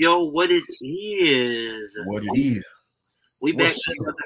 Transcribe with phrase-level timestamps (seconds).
[0.00, 1.98] Yo, what it is.
[2.04, 2.64] What it is.
[3.42, 4.16] We back another,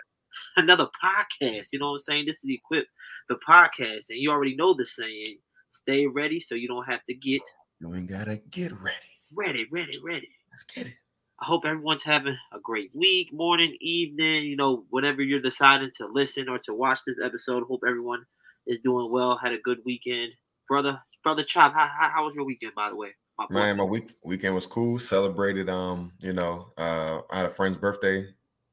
[0.59, 1.69] another podcast.
[1.73, 2.27] You know what I'm saying?
[2.27, 2.84] This is Equip
[3.31, 4.11] the podcast.
[4.11, 5.39] And you already know the saying.
[5.70, 7.41] Stay ready so you don't have to get
[7.81, 8.98] You ain't gotta get ready.
[9.34, 10.29] ready, ready, ready.
[10.51, 10.95] Let's get it.
[11.41, 16.07] I hope everyone's having a great week, morning, evening, you know, whatever you're deciding to
[16.07, 17.64] listen or to watch this episode.
[17.67, 18.27] Hope everyone
[18.67, 20.33] is doing well, had a good weekend.
[20.69, 23.14] Brother, brother Chop, how, how, how was your weekend, by the way?
[23.38, 23.47] My.
[23.50, 24.98] Man, my week weekend was cool.
[24.98, 28.27] Celebrated, um, you know, uh, I had a friend's birthday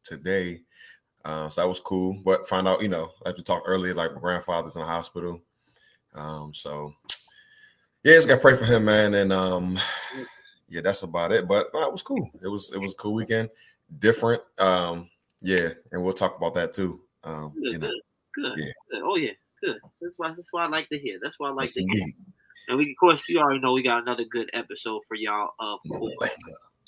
[0.04, 0.62] today,
[1.26, 2.22] uh, so that was cool.
[2.24, 5.42] But find out, you know, like we talked earlier, like my grandfather's in the hospital,
[6.14, 6.94] um, so
[8.04, 9.14] yeah, just gotta pray for him, man.
[9.14, 9.80] And um,
[10.70, 11.48] yeah, that's about it.
[11.48, 12.30] But uh, it was cool.
[12.42, 13.50] It was it was a cool weekend,
[14.00, 14.42] different.
[14.58, 15.10] Um,
[15.42, 17.02] yeah, and we'll talk about that too.
[17.24, 18.02] Um, Good, you know, good,
[18.36, 18.72] good, yeah.
[18.92, 19.02] good.
[19.04, 19.78] Oh yeah, good.
[20.02, 21.20] That's why that's why I like to hear.
[21.22, 22.06] That's why I like yes, to hear.
[22.68, 25.52] And we of course you already know we got another good episode for y'all.
[25.60, 26.38] Of course.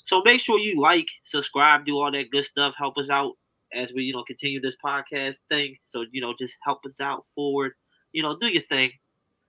[0.04, 2.74] So make sure you like, subscribe, do all that good stuff.
[2.76, 3.32] Help us out
[3.72, 5.76] as we, you know, continue this podcast thing.
[5.86, 7.72] So, you know, just help us out forward.
[8.12, 8.92] You know, do your thing.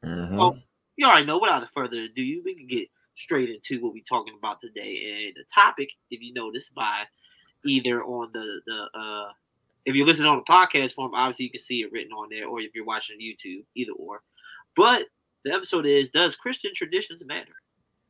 [0.04, 0.38] Mhm.
[0.38, 0.58] Well,
[0.96, 1.40] you already know.
[1.40, 5.26] Without further ado, we can get straight into what we're talking about today.
[5.26, 7.04] And the topic, if you notice, by
[7.66, 9.32] either on the the uh
[9.86, 12.48] if you're listening on the podcast form, obviously you can see it written on there,
[12.48, 14.22] or if you're watching YouTube, either or.
[14.76, 15.08] But
[15.44, 17.54] the episode is: Does Christian traditions matter?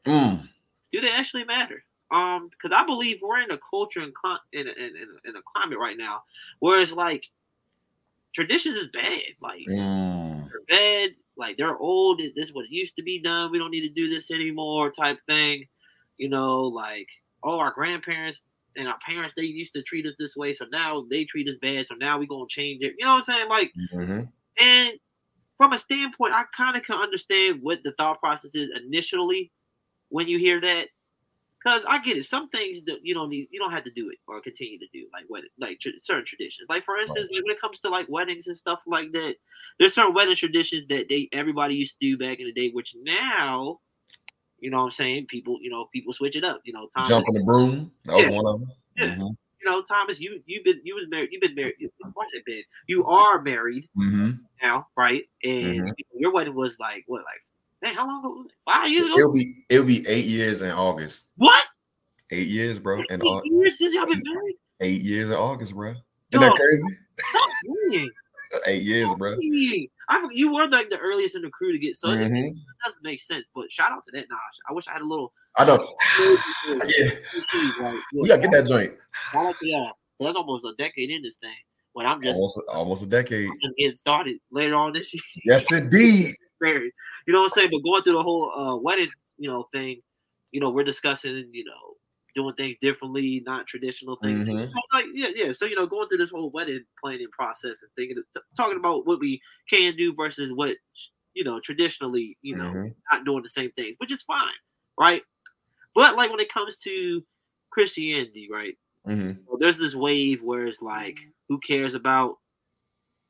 [0.05, 0.47] Mm.
[0.91, 1.83] do they actually matter?
[2.11, 4.13] Um, because I believe we're in a culture and
[4.51, 6.23] in, a, in, in, in a climate right now
[6.59, 7.23] where it's like
[8.33, 9.21] traditions is bad.
[9.41, 10.47] Like Mm.
[10.49, 11.16] they're bad.
[11.35, 12.19] Like they're old.
[12.19, 13.51] This is what used to be done.
[13.51, 14.91] We don't need to do this anymore.
[14.91, 15.65] Type thing.
[16.17, 17.07] You know, like
[17.44, 18.41] oh, our grandparents
[18.75, 21.55] and our parents they used to treat us this way, so now they treat us
[21.61, 21.88] bad.
[21.88, 22.94] So now we're gonna change it.
[22.97, 23.50] You know what I'm saying?
[23.50, 24.31] Like Mhm.
[24.59, 24.91] and
[25.63, 29.50] from a standpoint, I kind of can understand what the thought process is initially
[30.09, 30.90] when you hear that.
[31.63, 32.25] Because I get it.
[32.25, 34.85] Some things that you don't need, you don't have to do it or continue to
[34.91, 36.68] do, like what, like tr- certain traditions.
[36.68, 39.35] Like for instance, like when it comes to like weddings and stuff like that,
[39.79, 42.94] there's certain wedding traditions that they everybody used to do back in the day, which
[43.01, 43.80] now,
[44.59, 46.59] you know, what I'm saying people, you know, people switch it up.
[46.66, 47.91] You know, Thomas, Jump on the broom.
[48.03, 48.72] That was one of them.
[48.97, 49.16] Yeah.
[49.16, 49.38] Mhm.
[49.63, 51.75] You know, Thomas, you you've been you was married, you've been married.
[52.13, 52.63] What's it been?
[52.88, 54.40] You are married Mhm.
[54.62, 55.24] now, right?
[55.44, 55.94] And Mhm.
[56.18, 57.41] your wedding was like what, like
[57.81, 58.50] man, how long ago?
[58.66, 59.18] Five years ago?
[59.18, 61.25] It'll be it'll be eight years in August.
[61.38, 61.63] What?
[62.31, 63.00] Eight years, bro.
[63.09, 64.56] In Eight Au- years since y'all been married?
[64.81, 65.90] eight years in August, bro.
[65.91, 66.40] Isn't Yo.
[66.40, 66.97] that crazy?
[68.68, 69.35] Eight years, bro.
[70.09, 72.53] I you were like the earliest in the crew to get so it Mhm.
[72.85, 73.45] doesn't make sense.
[73.56, 74.57] But shout out to that Nosh.
[74.69, 75.34] I wish I had a little.
[75.55, 75.87] I know.
[76.19, 76.35] yeah,
[76.97, 78.93] yeah, like, we gotta get that joint.
[79.35, 79.55] Out.
[80.19, 81.51] That's almost a decade in this thing.
[81.93, 83.49] When I'm just, Almost, almost a decade.
[83.61, 85.21] just getting started later on this year.
[85.45, 86.33] Yes, indeed.
[86.61, 86.91] You
[87.27, 87.69] know what I'm saying?
[87.71, 90.01] But going through the whole uh, wedding, you know, thing,
[90.51, 91.95] you know, we're discussing, you know,
[92.35, 94.47] doing things differently, not traditional things.
[94.47, 94.71] Mhm.
[94.93, 95.51] Like, yeah, yeah.
[95.51, 98.23] So you know, going through this whole wedding planning process and thinking,
[98.57, 99.39] talking about what we
[99.69, 100.75] can do versus what
[101.35, 102.95] you know traditionally, you know, Mhm.
[103.11, 104.53] not doing the same things, which is fine,
[104.97, 105.21] right?
[105.95, 107.23] But like when it comes to
[107.71, 108.77] Christianity, right?
[109.07, 109.37] Mhm.
[109.45, 111.18] So there's this wave where it's like,
[111.50, 112.38] who cares about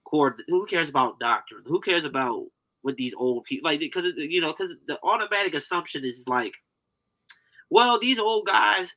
[0.05, 0.37] core?
[0.47, 1.63] Who cares about doctrine?
[1.65, 2.45] Who cares about
[2.81, 3.79] what these old people like?
[3.79, 6.53] Because you know, because the automatic assumption is like,
[7.69, 8.95] well, these old guys,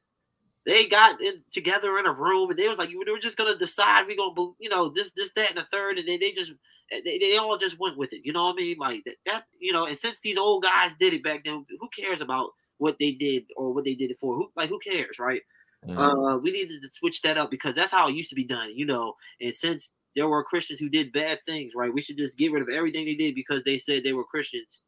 [0.66, 3.56] they got in, together in a room and they was like, they were just gonna
[3.56, 6.52] decide we gonna, you know, this, this, that, and the third, and then they just.
[6.88, 8.76] They, they all just went with it, you know what I mean?
[8.78, 9.86] Like that, that, you know.
[9.86, 13.44] And since these old guys did it back then, who cares about what they did
[13.56, 14.36] or what they did it for?
[14.36, 15.42] Who, like, who cares, right?
[15.82, 16.16] Mhm.
[16.34, 18.70] uh, we needed to switch that up because that's how it used to be done,
[18.76, 19.14] you know.
[19.40, 22.62] And since there were Christians who did bad things, right, we should just get rid
[22.62, 24.80] of everything they did because they said they were Christians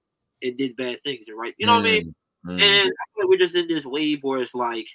[0.43, 1.55] and did bad things, right?
[1.59, 2.03] You know what I mean?
[2.47, 2.61] Mhm.
[2.61, 4.87] And I feel like we're just in this wave where it's like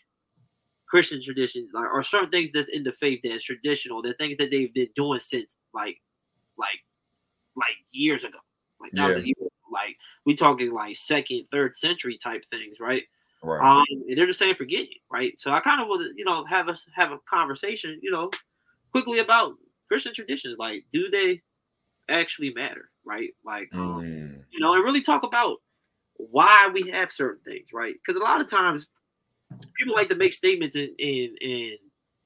[0.88, 4.52] Christian traditions, like, or certain things that's in the faith that's traditional, the things that
[4.52, 5.98] they've been doing since like,
[6.58, 6.80] like,
[7.56, 8.40] like years ago,
[8.82, 9.50] like thousands of years ago.
[9.74, 13.04] Like we talking like second, third century type things, right?
[13.44, 13.62] right.
[13.62, 15.34] Um, and they're just saying forget it, right?
[15.40, 18.32] So I kind of want to, you know, have us have a conversation, you know,
[18.92, 19.54] quickly about
[19.90, 20.58] Christian traditions.
[20.60, 21.42] Like, do they
[22.10, 23.32] actually matter, right?
[23.46, 24.46] Like, um, Mm.
[24.52, 25.58] you know, and really talk about
[26.18, 27.96] why we have certain things, right?
[27.96, 28.88] Because a lot of times
[29.78, 31.78] people like to make statements and and, and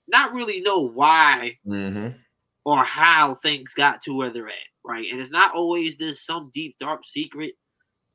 [0.07, 2.17] not really know why Mhm.
[2.65, 4.53] or how things got to where they're at,
[4.87, 5.05] right?
[5.11, 7.53] And it's not always this some deep dark secret,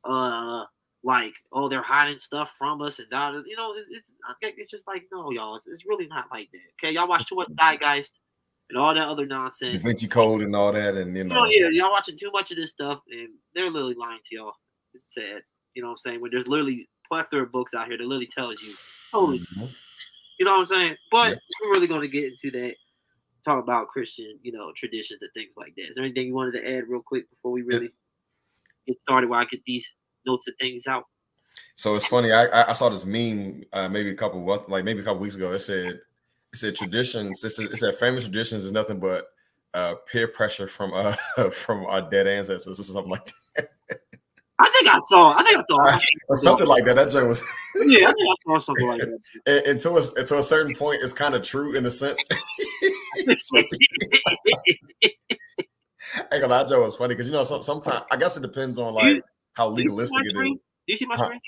[0.05, 0.65] uh,
[1.05, 4.87] like oh they're hiding stuff from us and da- you know, it, it's it's just
[4.87, 6.87] like no, y'all, it's, it's really not like that.
[6.87, 8.11] Okay, y'all watch too much Zeitgeist
[8.71, 9.77] and all that other nonsense.
[9.77, 9.83] Da.
[9.83, 12.51] Vinci Code and all that, and you You know, know, yeah, y'all watching too much
[12.51, 14.53] of this stuff, and they're literally lying to y'all.
[14.95, 15.43] It's sad,
[15.75, 16.21] you know what I'm saying?
[16.21, 18.75] When there's literally plethora of books out here that literally tells you
[19.13, 19.41] Totally.
[19.41, 19.67] Mm-hmm.
[20.39, 20.97] You know what I'm saying?
[21.11, 21.37] But yeah.
[21.63, 22.75] we're really going to get into that.
[23.45, 25.89] Talk about Christian, you know, traditions and things like that.
[25.89, 27.91] Is there anything you wanted to add real quick before we really
[28.87, 29.29] get started?
[29.29, 29.89] While I get these
[30.25, 31.05] notes and things out.
[31.75, 32.33] So it's funny.
[32.33, 35.53] I I saw this meme uh, maybe a couple like maybe a couple weeks ago.
[35.53, 36.01] It said it
[36.55, 37.43] said traditions.
[37.43, 39.29] It said, it said famous traditions is nothing but
[39.75, 41.15] uh, peer pressure from uh
[41.51, 43.69] from our dead ancestors or something like that.
[44.59, 45.31] I think I saw.
[45.31, 45.99] I think I saw
[46.29, 46.95] or something like that.
[46.95, 47.43] That joke was.
[47.87, 49.19] yeah, I think I saw something like that.
[49.47, 51.91] and, and, to a, and to a certain point, it's kind of true in a
[51.91, 52.21] sense.
[56.15, 58.41] I ain't gonna lie, Joe was funny because you know some, sometimes I guess it
[58.41, 59.23] depends on like
[59.55, 60.35] how legalistic it is.
[60.35, 61.41] Do you see my screen?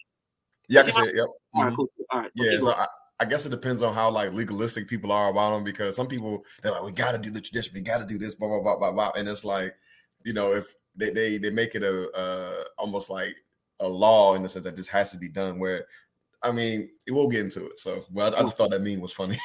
[0.69, 1.17] Yeah, I can see it.
[1.17, 1.27] Yep.
[1.55, 1.89] All right, cool.
[2.11, 2.31] All right.
[2.35, 2.87] Yeah, so I,
[3.21, 6.45] I guess it depends on how like legalistic people are about them because some people
[6.63, 8.61] they're like, we got to do the tradition, we got to do this, blah blah
[8.61, 9.75] blah blah blah, and it's like,
[10.25, 13.37] you know, if they they, they make it a uh, almost like
[13.81, 15.59] a law in the sense that this has to be done.
[15.59, 15.87] Where
[16.43, 17.79] I mean, we'll get into it.
[17.79, 19.39] So, well, I, I just thought that meme was funny.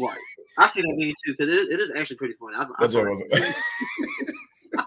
[0.00, 0.18] right,
[0.58, 2.56] I see that meme too because it, it is actually pretty funny.
[2.56, 3.62] I, I That's what was.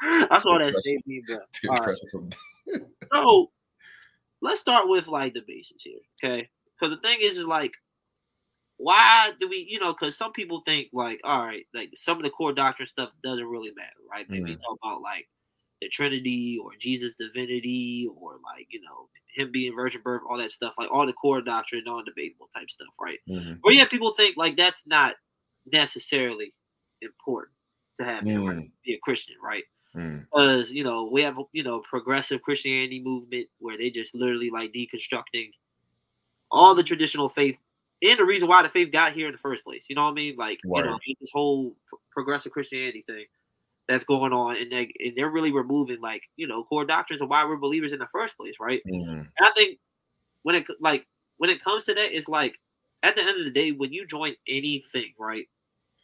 [0.30, 1.38] I saw that same meme.
[1.68, 1.98] Right.
[3.12, 3.50] so
[4.40, 6.48] let's start with like the basics here, okay?
[6.78, 7.72] Because the thing is, is like,
[8.76, 12.22] why do we, you know, because some people think like, all right, like some of
[12.22, 14.26] the core doctrine stuff doesn't really matter, right?
[14.28, 14.60] Maybe mm.
[14.60, 15.26] talk about like
[15.80, 20.52] the Trinity or Jesus' divinity or like, you know, him being virgin birth, all that
[20.52, 23.18] stuff, like all the core doctrine, non-debatable type stuff, right?
[23.28, 23.54] Mm-hmm.
[23.62, 25.14] Or yeah, people think like that's not
[25.72, 26.54] necessarily
[27.02, 27.54] important
[27.98, 28.46] to have mm.
[28.46, 28.70] right?
[28.84, 29.64] be a Christian, right?
[29.94, 30.74] Because mm.
[30.74, 35.50] you know we have you know progressive Christianity movement where they just literally like deconstructing
[36.50, 37.58] all the traditional faith
[38.02, 39.82] and the reason why the faith got here in the first place.
[39.88, 40.36] You know what I mean?
[40.36, 41.74] Like you know this whole
[42.12, 43.26] progressive Christianity thing
[43.88, 47.28] that's going on, and they and they're really removing like you know core doctrines of
[47.28, 48.80] why we're believers in the first place, right?
[48.86, 49.10] Mm-hmm.
[49.10, 49.78] And I think
[50.42, 51.06] when it like
[51.38, 52.56] when it comes to that, it's like
[53.02, 55.46] at the end of the day, when you join anything, right,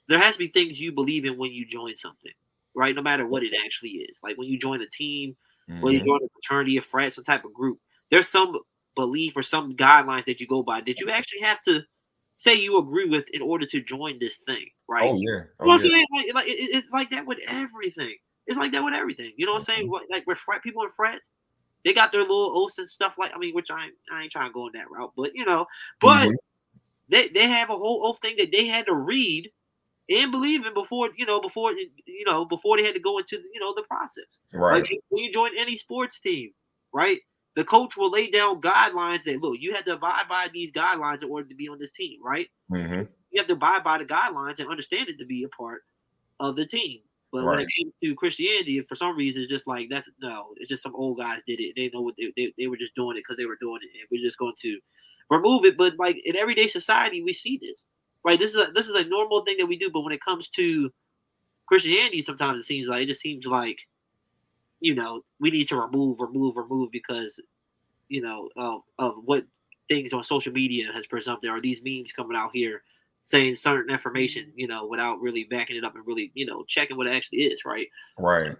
[0.09, 2.33] there has to be things you believe in when you join something,
[2.75, 2.95] right?
[2.95, 4.17] No matter what it actually is.
[4.23, 5.37] Like when you join a team,
[5.71, 5.83] mm-hmm.
[5.83, 7.79] when you join a fraternity, a frat, some type of group,
[8.11, 8.57] there's some
[8.97, 11.81] belief or some guidelines that you go by that you actually have to
[12.37, 15.05] say you agree with in order to join this thing, right?
[15.05, 16.07] Oh yeah, oh, you know what I'm saying?
[16.15, 18.17] Like, like it, it's like that with everything.
[18.47, 19.33] It's like that with everything.
[19.37, 19.89] You know what I'm saying?
[19.89, 20.13] Mm-hmm.
[20.13, 21.29] Like with frat people in frats,
[21.85, 23.15] they got their little oaths and stuff.
[23.19, 25.35] Like I mean, which I ain't, I ain't trying to go in that route, but
[25.35, 25.67] you know,
[26.01, 26.79] but mm-hmm.
[27.09, 29.51] they they have a whole oath thing that they had to read
[30.11, 33.39] and believe in before you know before you know before they had to go into
[33.53, 34.39] you know the process.
[34.53, 34.83] Right.
[34.83, 36.51] Like when you join any sports team,
[36.93, 37.21] right?
[37.57, 41.23] The coach will lay down guidelines that look, you have to abide by these guidelines
[41.23, 42.49] in order to be on this team, right?
[42.71, 43.03] Mm-hmm.
[43.31, 45.83] You have to abide by the guidelines and understand it to be a part
[46.41, 47.01] of the team.
[47.33, 47.57] But right.
[47.57, 50.83] when it came to Christianity, for some reason, it's just like that's no, it's just
[50.83, 51.75] some old guys did it.
[51.75, 53.91] They know what they, they, they were just doing it because they were doing it,
[53.99, 54.79] and we're just going to
[55.31, 55.77] remove it.
[55.77, 57.83] But like in everyday society, we see this,
[58.25, 58.39] right?
[58.39, 59.91] This is a this is a normal thing that we do.
[59.93, 60.93] But when it comes to
[61.67, 63.79] Christianity, sometimes it seems like it just seems like
[64.85, 67.41] you know, we need to remove, remove, remove because,
[68.09, 69.45] you know, of, of what
[69.89, 71.39] things on social media has presumed.
[71.41, 72.83] There are these memes coming out here
[73.25, 76.99] saying certain information, you know, without really backing it up and really, you know, checking
[76.99, 77.89] what it actually is, right?
[78.19, 78.55] Right.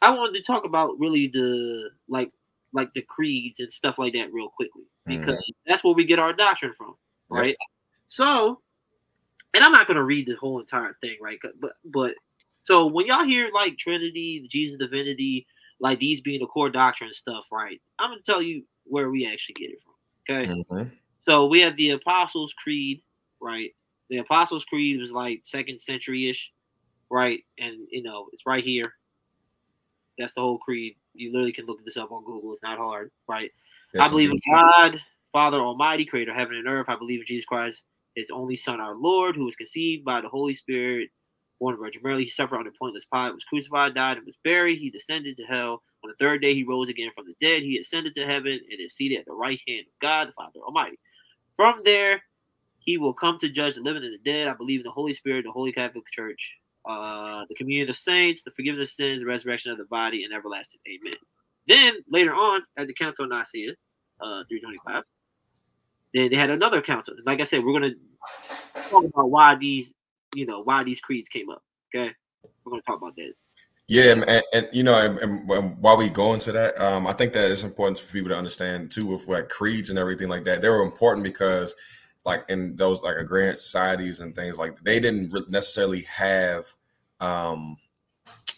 [0.00, 2.32] I wanted to talk about really the like
[2.72, 5.20] like the creeds and stuff like that real quickly mm-hmm.
[5.20, 5.54] because mm.
[5.66, 6.94] that's where we get our doctrine from,
[7.28, 7.48] right?
[7.48, 7.56] Yep.
[8.08, 8.60] So,
[9.52, 11.38] and I'm not gonna read the whole entire thing, right?
[11.60, 12.14] But but
[12.64, 15.46] so when y'all hear like Trinity, Jesus divinity,
[15.80, 17.80] like these being the core doctrine stuff, right?
[17.98, 19.94] I'm gonna tell you where we actually get it from.
[20.36, 20.50] Okay.
[20.50, 20.94] Mm-hmm.
[21.28, 23.02] So we have the Apostles' Creed,
[23.40, 23.74] right?
[24.10, 26.50] The Apostles' Creed was like second century ish,
[27.10, 27.40] right?
[27.58, 28.94] And you know, it's right here.
[30.18, 30.96] That's the whole creed.
[31.14, 32.52] You literally can look this up on Google.
[32.54, 33.50] It's not hard, right?
[33.94, 35.00] Yes, I believe in God,
[35.32, 36.86] Father Almighty, creator of heaven and earth.
[36.88, 37.84] I believe in Jesus Christ,
[38.16, 41.10] his only Son, our Lord, who was conceived by the Holy Spirit,
[41.58, 42.24] born Virgin Mary.
[42.24, 44.78] He suffered under Pontius Pilate, was crucified, died, and was buried.
[44.78, 45.82] He descended to hell.
[46.04, 47.62] On the third day, he rose again from the dead.
[47.62, 50.60] He ascended to heaven and is seated at the right hand of God, the Father
[50.64, 50.98] Almighty.
[51.56, 52.22] From there,
[52.78, 54.48] he will come to judge the living and the dead.
[54.48, 56.54] I believe in the Holy Spirit, the Holy Catholic Church,
[56.88, 60.32] uh, the communion of saints, the forgiveness of sins, the resurrection of the body, and
[60.32, 60.80] everlasting.
[60.86, 61.18] Amen.
[61.66, 63.72] Then later on, at the Council of Nicaea,
[64.20, 65.02] uh, 325,
[66.14, 67.14] then they had another council.
[67.26, 67.94] Like I said, we're gonna
[68.88, 69.90] talk about why these
[70.34, 71.62] you know why these creeds came up.
[71.94, 72.10] Okay,
[72.64, 73.32] we're gonna talk about that.
[73.90, 77.32] Yeah, and, and you know, and, and, while we go into that, um, I think
[77.32, 80.60] that it's important for people to understand too, with like creeds and everything like that.
[80.60, 81.74] They were important because,
[82.26, 86.66] like in those like agrarian societies and things like they didn't necessarily have,
[87.20, 87.78] um,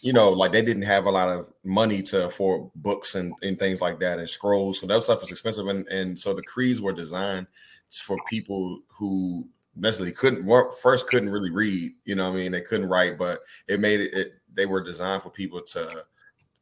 [0.01, 3.57] you know, like they didn't have a lot of money to afford books and, and
[3.57, 4.81] things like that and scrolls.
[4.81, 7.47] So that stuff was expensive, and and so the creeds were designed
[7.89, 12.51] for people who necessarily couldn't work first couldn't really read you know i mean?
[12.51, 16.05] They couldn't write but it made it, it they were designed for people to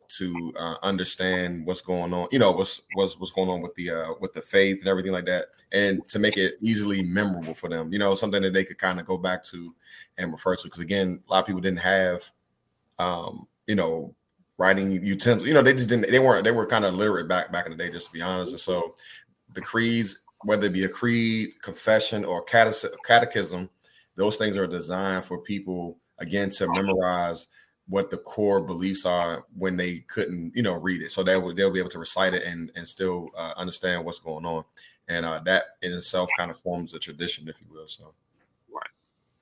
[0.09, 3.91] to uh, understand what's going on you know what's what's what's going on with the
[3.91, 7.69] uh with the faith and everything like that and to make it easily memorable for
[7.69, 9.73] them you know something that they could kind of go back to
[10.17, 12.23] and refer to because again a lot of people didn't have
[12.97, 14.13] um you know
[14.57, 17.51] writing utensils you know they just didn't they weren't they were kind of literate back
[17.51, 18.93] back in the day just to be honest and so
[19.53, 23.69] the creeds whether it be a creed, confession, or catechism,
[24.15, 27.47] those things are designed for people again to memorize
[27.87, 31.11] what the core beliefs are when they couldn't, you know, read it.
[31.11, 34.19] So they will they'll be able to recite it and and still uh, understand what's
[34.19, 34.63] going on,
[35.07, 37.87] and uh, that in itself kind of forms a tradition, if you will.
[37.87, 38.13] So.
[38.71, 38.83] right.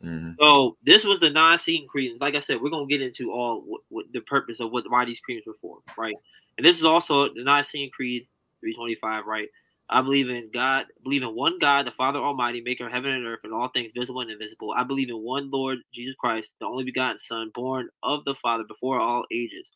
[0.04, 0.32] Mm-hmm.
[0.40, 2.22] So this was the Nicene Creed.
[2.22, 5.06] Like I said, we're gonna get into all what, what the purpose of what why
[5.06, 6.16] these creeds were formed, right?
[6.58, 8.28] And this is also the Nicene Creed
[8.62, 9.50] 325, right?
[9.90, 13.26] I believe in God, believe in one God, the Father Almighty, maker of heaven and
[13.26, 14.74] earth and all things visible and invisible.
[14.76, 18.66] I believe in one Lord Jesus Christ, the only begotten Son, born of the Father
[18.66, 19.70] before all ages.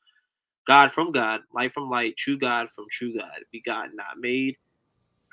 [0.68, 4.58] God from God, light from light, true God from true God, begotten, not made,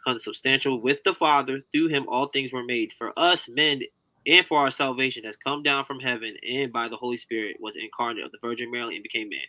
[0.05, 1.61] consubstantial with the Father.
[1.73, 2.93] Through him all things were made.
[2.97, 3.83] For us men
[4.27, 7.77] and for our salvation has come down from heaven and by the Holy Spirit was
[7.77, 9.41] incarnate of the Virgin Mary and became man.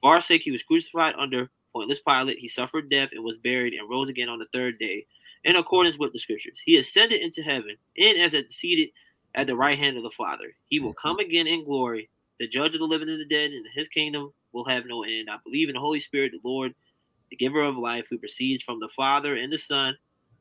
[0.00, 3.74] For our sake he was crucified under Pontius Pilate, he suffered death and was buried
[3.74, 5.06] and rose again on the third day,
[5.44, 6.60] in accordance with the scriptures.
[6.64, 8.88] He ascended into heaven and is seated
[9.34, 10.56] at the right hand of the Father.
[10.68, 11.08] He will mm-hmm.
[11.08, 12.08] come again in glory,
[12.40, 15.28] the judge of the living and the dead, and his kingdom will have no end.
[15.30, 16.74] I believe in the Holy Spirit, the Lord,
[17.30, 19.96] the giver of life, who proceeds from the Father and the Son,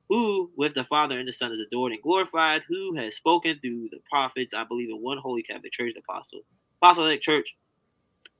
[0.07, 3.89] who with the Father and the Son is adored and glorified, who has spoken through
[3.91, 4.53] the prophets.
[4.53, 6.41] I believe in one holy Catholic Church, the apostle,
[6.81, 7.55] apostolic church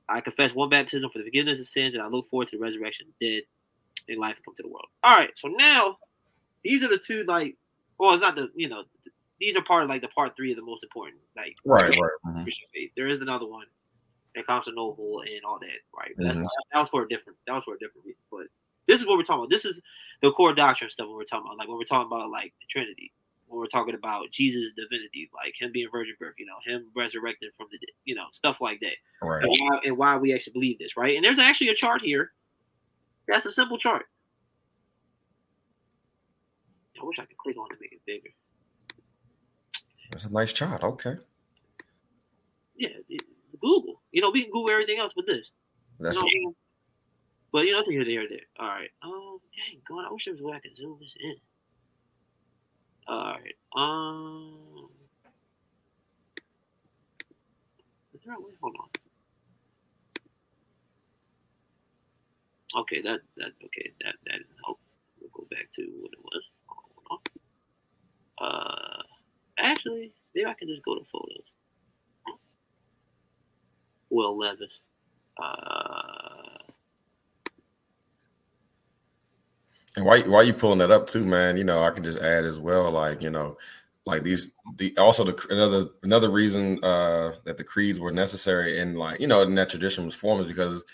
[0.08, 2.64] I confess one baptism for the forgiveness of sins, and I look forward to the
[2.64, 3.44] resurrection dead
[4.08, 4.88] and life to come to the world.
[5.04, 5.98] All right, so now
[6.64, 7.56] these are the two like,
[8.00, 8.84] well, it's not the you know
[9.40, 12.12] these are part of like the part three of the most important like right, right.
[12.28, 12.44] Mm-hmm.
[12.44, 12.92] Christian faith.
[12.96, 13.66] There is another one
[14.36, 16.12] that Constantinople and all that, right?
[16.18, 16.44] Mm-hmm.
[16.74, 18.22] that was for a different that was for a different reason.
[18.32, 18.48] But
[18.88, 19.50] this is what we're talking about.
[19.50, 19.82] This is
[20.22, 22.68] the core doctrine stuff when we're talking about, like when we're talking about like the
[22.70, 23.12] Trinity
[23.48, 27.52] when we're talking about Jesus' divinity, like him being virgin birth, you know, him resurrected
[27.58, 28.96] from the you know, stuff like that.
[29.22, 29.44] Right.
[29.44, 31.16] And why, and why we actually believe this, right?
[31.16, 32.32] And there's actually a chart here.
[33.28, 34.06] That's a simple chart.
[37.00, 38.30] I wish I could click on to make it bigger.
[40.12, 40.84] That's a nice chart.
[40.84, 41.16] Okay.
[42.78, 42.90] Yeah,
[43.60, 44.02] Google.
[44.12, 45.52] You know, we can Google everything else but this.
[46.00, 46.56] That's you know,
[47.52, 48.40] but you know, nothing here, there, there.
[48.60, 48.90] All right.
[49.04, 51.36] Oh, dang, God, I wish there was a way I could zoom this in.
[53.08, 53.56] All right.
[53.76, 54.90] Um.
[58.62, 58.90] Hold on.
[62.82, 64.80] Okay, that that okay that that didn't help.
[65.22, 66.44] We'll go back to what it was.
[66.68, 67.22] Hold
[68.42, 68.48] on.
[68.48, 69.04] Uh,
[69.60, 71.46] actually, maybe I can just go to photos.
[74.10, 74.72] Will Levis.
[75.42, 76.35] Uh,
[79.96, 81.58] And why why are you pulling that up too, man?
[81.58, 83.58] You know, I can just add as well, like you know,
[84.06, 88.98] like these the also the another another reason uh that the creeds were necessary and
[88.98, 90.86] like you know and that tradition was formed is because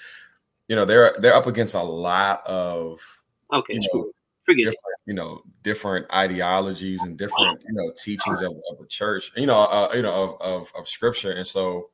[0.67, 3.00] you know they're they're up against a lot of
[3.51, 4.12] okay, you know,
[4.48, 9.46] different, you know different ideologies and different you know teachings of, of the church, you
[9.46, 11.89] know, uh, you know of, of of scripture, and so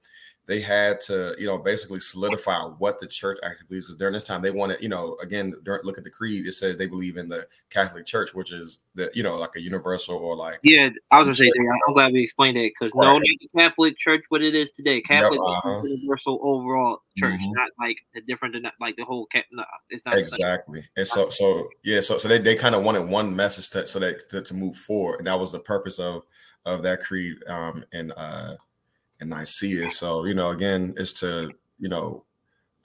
[0.47, 3.85] they had to, you know, basically solidify what the church actually believes.
[3.85, 6.47] Because during this time, they wanted, you know, again, during, look at the creed.
[6.47, 9.61] It says they believe in the Catholic Church, which is the, you know, like a
[9.61, 10.59] universal or like.
[10.63, 11.51] Yeah, I was gonna say.
[11.87, 13.05] I'm glad we explained that because right.
[13.05, 15.81] no, the Catholic Church, what it is today, Catholic yep, uh-huh.
[15.83, 17.51] universal overall church, mm-hmm.
[17.51, 19.27] not like the different, like the whole.
[19.51, 20.79] No, it's not exactly.
[20.79, 23.85] Like, and so, so yeah, so so they, they kind of wanted one message to
[23.85, 26.23] so that to, to move forward, and that was the purpose of
[26.65, 27.35] of that creed.
[27.47, 28.55] Um, and uh
[29.19, 29.91] and I see it.
[29.91, 32.25] So, you know, again, it's to, you know,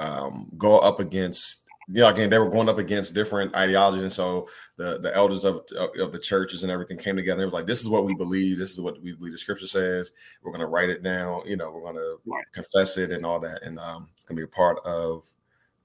[0.00, 4.02] um, go up against, you know, again, they were going up against different ideologies.
[4.02, 7.42] And so the, the elders of, of the churches and everything came together.
[7.42, 8.58] It was like, this is what we believe.
[8.58, 10.12] This is what we believe the scripture says.
[10.42, 11.42] We're going to write it down.
[11.46, 12.16] You know, we're going to
[12.52, 13.62] confess it and all that.
[13.62, 15.24] And um, it's going to be a part of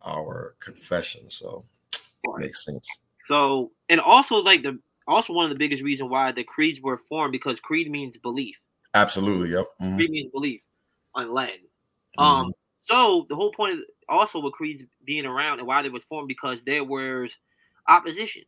[0.03, 1.29] our confession.
[1.29, 1.65] So
[2.27, 2.41] right.
[2.41, 2.87] makes sense.
[3.27, 6.97] So, and also like the, also one of the biggest reason why the creeds were
[6.97, 8.57] formed because creed means belief.
[8.97, 9.49] Absolutely.
[9.49, 9.65] Yep.
[9.81, 10.29] Mm-hmm.
[10.31, 10.61] Belief
[11.15, 11.61] on Latin.
[12.17, 12.23] Mm-hmm.
[12.23, 12.53] Um,
[12.85, 16.27] so the whole point of also with creeds being around and why they was formed
[16.27, 17.35] because there was
[17.87, 18.43] opposition,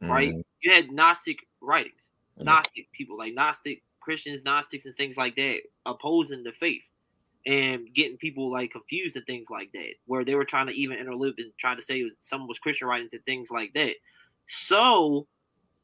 [0.00, 0.30] right?
[0.30, 0.40] Mm-hmm.
[0.62, 2.08] You had Gnostic writings,
[2.40, 6.82] Gnostic people like Gnostic Christians, Gnostics, and things like that opposing the faith
[7.44, 10.98] and getting people like confused and things like that, where they were trying to even
[10.98, 13.94] interloop and trying to say was, someone was Christian writings and things like that.
[14.46, 15.26] So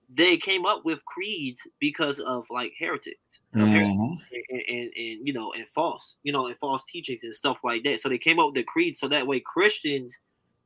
[0.08, 3.40] they came up with creeds because of like heretics.
[3.54, 4.18] Mhm.
[4.50, 7.82] and, and, and you know and false you know and false teachings and stuff like
[7.84, 8.00] that.
[8.00, 10.18] So they came up with the creed so that way christians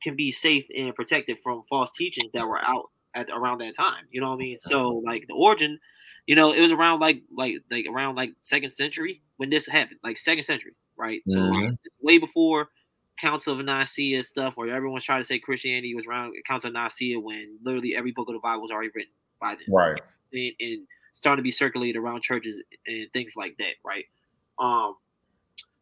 [0.03, 4.05] can be safe and protected from false teachings that were out at around that time
[4.11, 4.59] you know what i mean?
[4.59, 5.79] So like the origin
[6.27, 10.01] you know it was around like like like around like second century when this happened
[10.03, 11.23] like second century right?
[11.29, 11.77] So Mhm.
[12.01, 12.69] way before
[13.19, 17.21] council of nicaea stuff where everyone's trying to say christianity was around council of nicaea
[17.21, 20.01] when literally every book of the bible was already written by then Right.
[20.33, 24.07] and, and starting to be circulated around churches and things like that, right?
[24.59, 24.97] Um,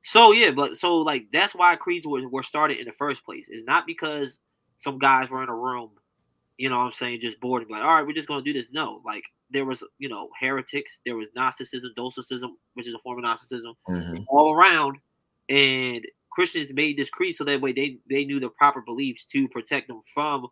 [0.02, 3.46] so yeah, but so like that's why creeds were, were started in the first place.
[3.48, 4.38] It's not because
[4.78, 5.90] some guys were in a room,
[6.56, 8.52] you know what I'm saying, just bored and like, all right, we're just gonna do
[8.54, 8.66] this.
[8.72, 13.18] No, like there was, you know, heretics, there was Gnosticism, Docetism, which is a form
[13.18, 14.24] of Gnosticism, Mhm.
[14.28, 14.98] all around,
[15.48, 19.48] and Christians made this creed so that way they they knew the proper beliefs to
[19.48, 20.46] protect them from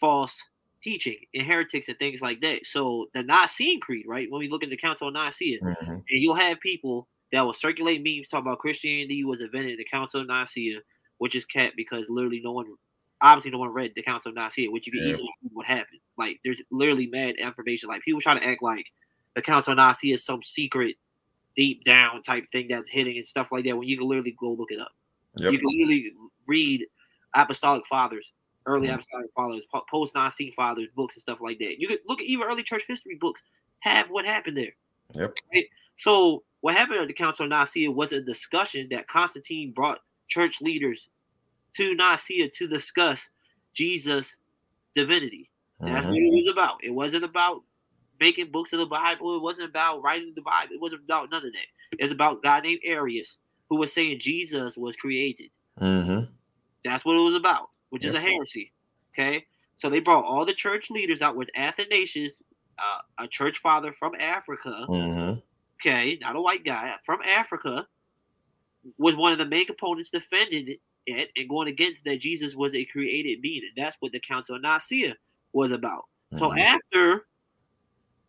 [0.00, 0.42] false
[0.82, 2.66] teaching and heretics and things like that.
[2.66, 4.30] So the Nicene Creed, right?
[4.30, 5.88] When we look at the Council of Nicaea, Mhm.
[5.88, 9.84] and you'll have people that will circulate memes talking about Christianity was invented in the
[9.84, 10.80] Council of Nicaea,
[11.18, 12.66] which is cat because literally no one,
[13.20, 15.10] obviously no one read the Council of Nicaea, which you can Yeah.
[15.10, 16.00] easily see what happened.
[16.16, 17.88] Like there's literally mad information.
[17.88, 18.90] Like people try to act like
[19.34, 20.96] the Council of Nicaea is some secret,
[21.56, 23.76] deep down type thing that's hidden and stuff like that.
[23.76, 24.92] When you can literally go look it up.
[25.36, 25.52] Yep.
[25.52, 26.12] You can literally
[26.46, 26.86] read
[27.34, 28.32] apostolic fathers,
[28.70, 28.94] early Mhm.
[28.94, 31.80] apostolic fathers, post Nicene fathers, books and stuff like that.
[31.80, 33.42] You could look at even early church history books
[33.80, 34.74] have what happened there.
[35.14, 35.34] Yep.
[35.52, 35.66] Right?
[35.96, 40.60] So what happened at the Council of Nicaea was a discussion that Constantine brought church
[40.60, 41.08] leaders
[41.76, 43.30] to Nicaea to discuss
[43.74, 44.36] Jesus'
[44.94, 45.50] divinity.
[45.80, 46.10] That's Mhm.
[46.10, 46.84] what it was about.
[46.84, 47.64] It wasn't about
[48.20, 49.36] making books of the Bible.
[49.36, 50.74] It wasn't about writing the Bible.
[50.74, 51.66] It wasn't about none of that.
[51.98, 55.50] It was about a guy named Arius who was saying Jesus was created.
[55.78, 56.28] Mhm.
[56.84, 58.72] That's what it was about, which is a heresy.
[59.14, 59.46] Okay.
[59.76, 62.34] So they brought all the church leaders out with Athanasius,
[62.78, 64.88] uh, a church father from Africa.
[64.88, 65.40] Mhm.
[65.80, 67.88] Okay, not a white guy from Africa,
[68.98, 70.76] was one of the main components defending
[71.06, 73.62] it and going against that Jesus was a created being.
[73.64, 75.16] And that's what the Council of Nicaea
[75.52, 76.04] was about.
[76.34, 76.56] So Mhm.
[76.56, 77.26] after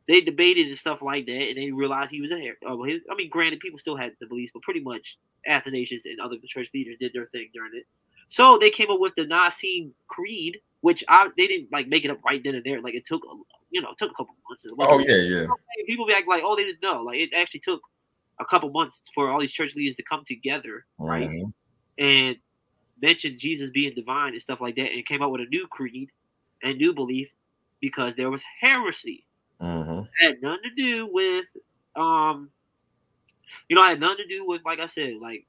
[0.08, 3.16] they debated and stuff like that, and they realized he was a oh, his, I
[3.16, 6.98] mean, granted, people still had the beliefs, but pretty much Athanasius and other church leaders
[7.00, 7.86] did their thing during it.
[8.32, 12.12] So they came up with the Nicene Creed, which I they didn't like make it
[12.12, 12.82] up right then and there.
[12.82, 13.36] Like it took, a,
[13.72, 14.66] you know, it took a couple months.
[14.80, 15.46] Oh yeah, yeah.
[15.86, 17.04] people be like, oh, they didn't know.
[17.04, 17.82] Like it actually took
[18.40, 21.30] a couple months for all these church leaders to come together, right?
[21.30, 21.54] Mhm.
[21.98, 22.38] and
[23.02, 26.10] mentioned Jesus being divine and stuff like that, and came out with a new creed
[26.64, 27.28] and new belief
[27.82, 29.26] because there was heresy.
[29.60, 30.08] Mhm.
[30.22, 31.46] It had nothing to do with,
[31.98, 32.50] um,
[33.68, 35.46] you know, it had nothing to do with, like I said, like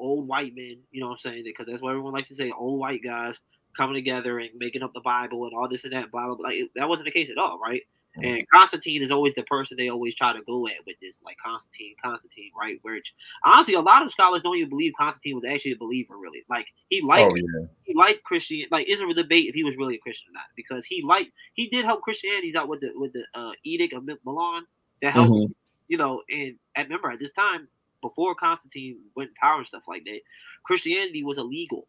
[0.00, 0.78] old white men.
[0.90, 1.44] You know what I'm saying?
[1.44, 3.38] Because that's what everyone likes to say, old white guys
[3.76, 6.10] coming together and making up the Bible and all this and that.
[6.10, 6.36] Blah blah.
[6.36, 6.48] blah.
[6.48, 7.82] Like, it- that wasn't the case at all, right?
[8.16, 11.36] And Constantine is always the person they always try to go at with this, like
[11.46, 12.80] Constantine, Constantine, right?
[12.82, 16.42] Which honestly, a lot of scholars don't even believe Constantine was actually a believer, really.
[16.50, 17.66] Like he liked Oh yeah.
[17.84, 18.64] he liked Christian.
[18.72, 21.30] Like, it's a debate if he was really a Christian or not, because he liked
[21.54, 24.66] he did help Christianity out with the with the uh, Edict of Milan
[25.02, 25.52] that helped, Mhm.
[25.86, 26.20] you know.
[26.28, 27.68] And I remember at this time,
[28.02, 30.20] before Constantine went in power and stuff like that,
[30.64, 31.86] Christianity was illegal,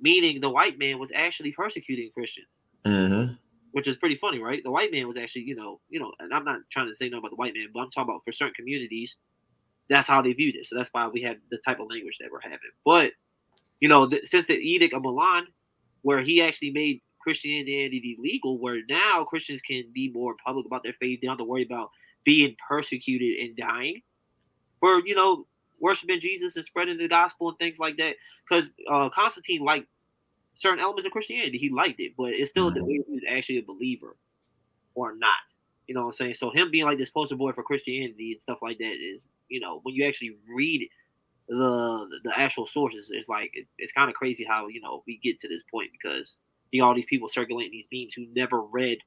[0.00, 2.46] meaning the white man was actually persecuting Christians
[2.84, 3.38] Mhm.
[3.72, 4.62] which is pretty funny, right?
[4.64, 7.04] The white man was actually, you know, you know, and I'm not trying to say
[7.08, 9.14] nothing about the white man, but I'm talking about for certain communities,
[9.88, 10.66] that's how they viewed it.
[10.66, 12.58] So that's why we have the type of language that we're having.
[12.84, 13.12] But
[13.80, 15.46] you know, th- since the Edict of Milan,
[16.02, 20.94] where he actually made Christianity legal, where now Christians can be more public about their
[20.94, 21.90] faith, they don't have to worry about
[22.24, 24.02] being persecuted and dying,
[24.80, 25.46] for you know,
[25.80, 28.16] worshiping Jesus and spreading the gospel and things like that.
[28.48, 29.88] Because uh, Constantine liked
[30.56, 31.58] certain elements of Christianity.
[31.58, 32.74] He liked it, but it's still a Mhm.
[32.74, 34.16] debate if he was actually a believer
[34.94, 35.38] or not.
[35.86, 36.34] You know what I'm saying?
[36.34, 39.60] So him being like this poster boy for Christianity and stuff like that is, you
[39.60, 40.88] know, when you actually read
[41.48, 45.18] the the actual sources, it's like it, it's kind of crazy how you know we
[45.18, 46.36] get to this point because
[46.70, 48.98] you got all these people circulating these memes who never read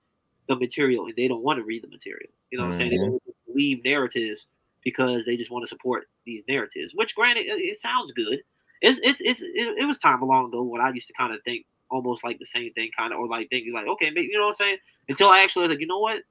[0.49, 2.29] the material and they don't want to read the material.
[2.51, 2.91] You know what I'm saying?
[2.91, 3.19] They Mhm.
[3.47, 4.45] believe narratives
[4.83, 6.93] because they just want to support these narratives.
[6.95, 8.39] Which, granted, it, it sounds good.
[8.81, 11.41] It's it, it's it, it was time long ago when I used to kind of
[11.43, 14.37] think almost like the same thing, kind of, or like thinking like, okay, maybe you
[14.37, 14.77] know what I'm saying?
[15.07, 16.21] Until I actually was like, you know what?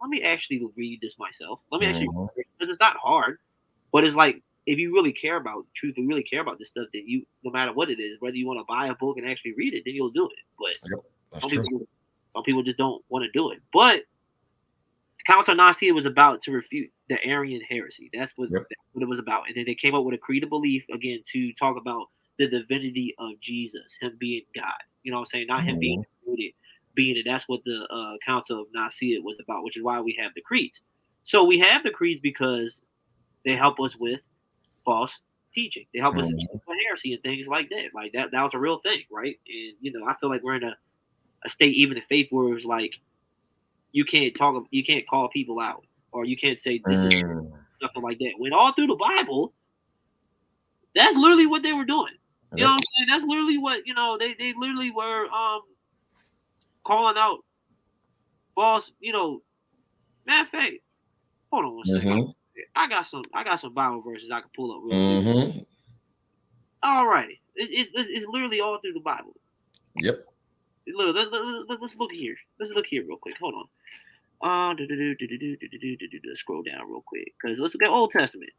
[0.00, 1.60] Let me actually read this myself.
[1.72, 2.26] Let me actually mm-hmm.
[2.36, 3.38] because it's not hard,
[3.92, 6.86] but it's like if you really care about truth, and really care about this stuff,
[6.92, 9.28] then you no matter what it is, whether you want to buy a book and
[9.28, 10.38] actually read it, then you'll do it.
[10.58, 11.00] But
[11.32, 11.88] That's some people,
[12.32, 13.60] some people just don't want to do it.
[13.72, 14.02] But
[15.28, 18.10] Council of Nicaea was about to refute the Arian heresy.
[18.14, 18.62] That's what, Yep.
[18.62, 19.46] that's what it was about.
[19.46, 22.06] And then they came up with a creed of belief again to talk about
[22.38, 24.72] the divinity of Jesus, him being God.
[25.02, 25.46] You know what I'm saying?
[25.48, 26.54] Not him being created
[26.94, 30.16] being that that's what the uh, Council of Nicaea was about, which is why we
[30.20, 30.80] have the creeds.
[31.24, 32.80] So we have the creeds because
[33.44, 34.20] they help us with
[34.84, 35.16] false
[35.54, 35.86] teaching.
[35.94, 36.34] They help us Mhm.
[36.66, 37.94] with heresy and things like that.
[37.94, 39.38] Like that, that was a real thing, right?
[39.46, 40.76] And you know, I feel like we're in a,
[41.44, 42.98] a state, even in faith, where it's like
[43.92, 47.52] you can't talk, you can't call people out, or you can't say this is Mm,
[47.82, 48.34] nothing like that.
[48.38, 49.54] When all through the Bible,
[50.94, 52.14] that's literally what they were doing.
[52.56, 53.08] You know what I'm saying?
[53.10, 54.16] That's literally what you know.
[54.18, 55.62] They they literally were um
[56.84, 57.38] calling out
[58.54, 58.90] false.
[59.00, 59.42] You know,
[60.26, 60.74] matter of fact,
[61.52, 62.10] hold on one second.
[62.10, 62.34] Mhm.
[62.74, 63.22] I got some.
[63.34, 64.80] I got some Bible verses I can pull up.
[64.82, 65.26] Real quick.
[65.26, 65.66] Mhm.
[66.82, 69.34] All righty, it, it, it's, it's literally all through the Bible.
[69.96, 70.24] Yep.
[70.94, 71.32] Look, let,
[71.68, 72.36] let, us look here.
[72.58, 73.36] Let's look here real quick.
[73.40, 73.68] Hold on.
[74.40, 74.74] Uh,
[76.34, 78.50] scroll down real quick because let's look at Old Testament.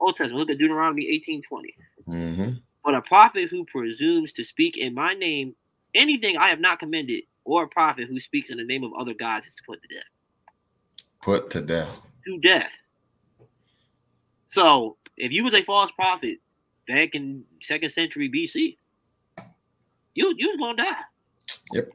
[0.00, 0.40] Old Testament.
[0.40, 1.74] Look at Deuteronomy eighteen twenty.
[2.08, 2.54] Mm-hmm.
[2.84, 5.54] But a prophet who presumes to speak in my name
[5.94, 9.14] anything I have not commended, or a prophet who speaks in the name of other
[9.14, 10.04] gods, is to put to death.
[11.22, 12.00] Put to death.
[12.26, 12.78] To death.
[14.46, 16.38] So if you was a false prophet
[16.86, 18.76] back in second century BC,
[20.14, 21.02] you you was gonna die.
[21.72, 21.90] Yep.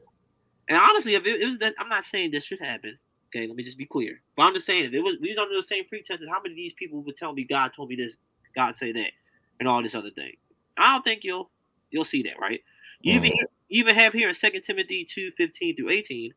[0.68, 2.98] And honestly, if it, it was that, I'm not saying this should happen.
[3.28, 4.20] Okay, let me just be clear.
[4.36, 6.52] But I'm just saying if it was we was under the same pretenses, how many
[6.52, 8.16] of these people would tell me God told me this,
[8.54, 9.10] God say that,
[9.58, 10.32] and all this other thing?
[10.76, 11.50] I don't think you'll
[11.90, 12.62] you'll see that, right?
[13.00, 13.38] You even Mhm.
[13.68, 16.32] you even have here in Second Timothy two fifteen through 18,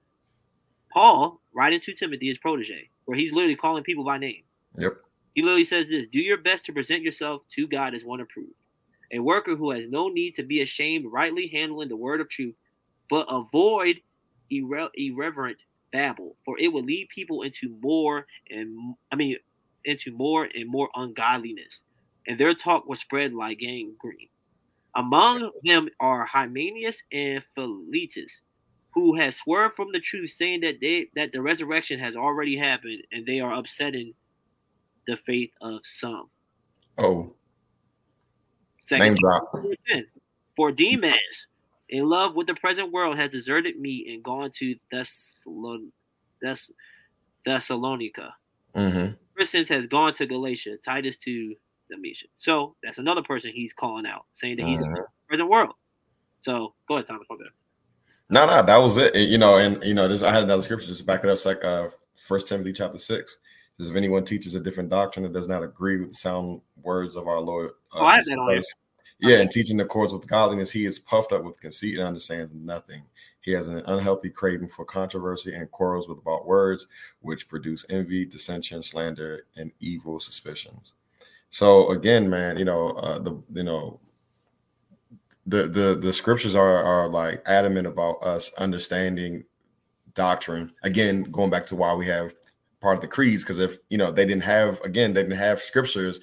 [0.91, 4.43] Paul writing to Timothy his protege, where he's literally calling people by name.
[4.77, 4.97] Yep.
[5.35, 8.55] He literally says this do your best to present yourself to God as one approved,
[9.11, 12.55] a worker who has no need to be ashamed, rightly handling the word of truth,
[13.09, 14.01] but avoid
[14.51, 15.57] irre- irreverent
[15.91, 19.37] babble, for it will lead people into more and I mean
[19.85, 21.81] into more and more ungodliness,
[22.27, 24.29] and their talk will spread like gangrene.
[24.95, 28.41] Among them are Hymenaeus and Philetus,
[28.93, 33.03] who has swerved from the truth, saying that they that the resurrection has already happened,
[33.11, 34.13] and they are upsetting
[35.07, 36.29] the faith of some.
[36.97, 37.33] Oh,
[38.87, 39.43] Second name drop.
[40.55, 41.47] For Demas,
[41.89, 45.91] in love with the present world, has deserted me and gone to Thessalon-
[46.43, 46.71] Thess-
[47.45, 48.33] Thessalonica.
[48.75, 49.13] Mm-hmm.
[49.39, 51.55] Crescens has gone to Galatia, Titus to
[51.89, 52.25] Dalmatia.
[52.37, 54.95] So that's another person he's calling out, saying that he's in Mhm.
[54.95, 55.73] the present world.
[56.43, 57.27] So go ahead, Thomas.
[58.29, 59.15] No, no, that was it.
[59.15, 61.33] You know, and you know, this I had another scripture just to back it up.
[61.33, 63.37] It's like uh First Timothy chapter six.
[63.79, 67.15] Says, if anyone teaches a different doctrine that does not agree with the sound words
[67.15, 68.63] of our Lord, uh, Oh, I have that on
[69.19, 72.53] yeah, and teaching the course with godliness, he is puffed up with conceit and understands
[72.53, 73.03] nothing.
[73.41, 76.87] He has an unhealthy craving for controversy and quarrels with about words,
[77.21, 80.93] which produce envy, dissension, slander, and evil suspicions.
[81.49, 83.99] So again, man, you know, uh, the you know,
[85.45, 89.45] the the the scriptures are are like adamant about us understanding
[90.13, 90.73] doctrine.
[90.83, 92.33] Again, going back to why we have
[92.81, 95.59] part of the creeds, because if you know they didn't have again they didn't have
[95.59, 96.19] scriptures,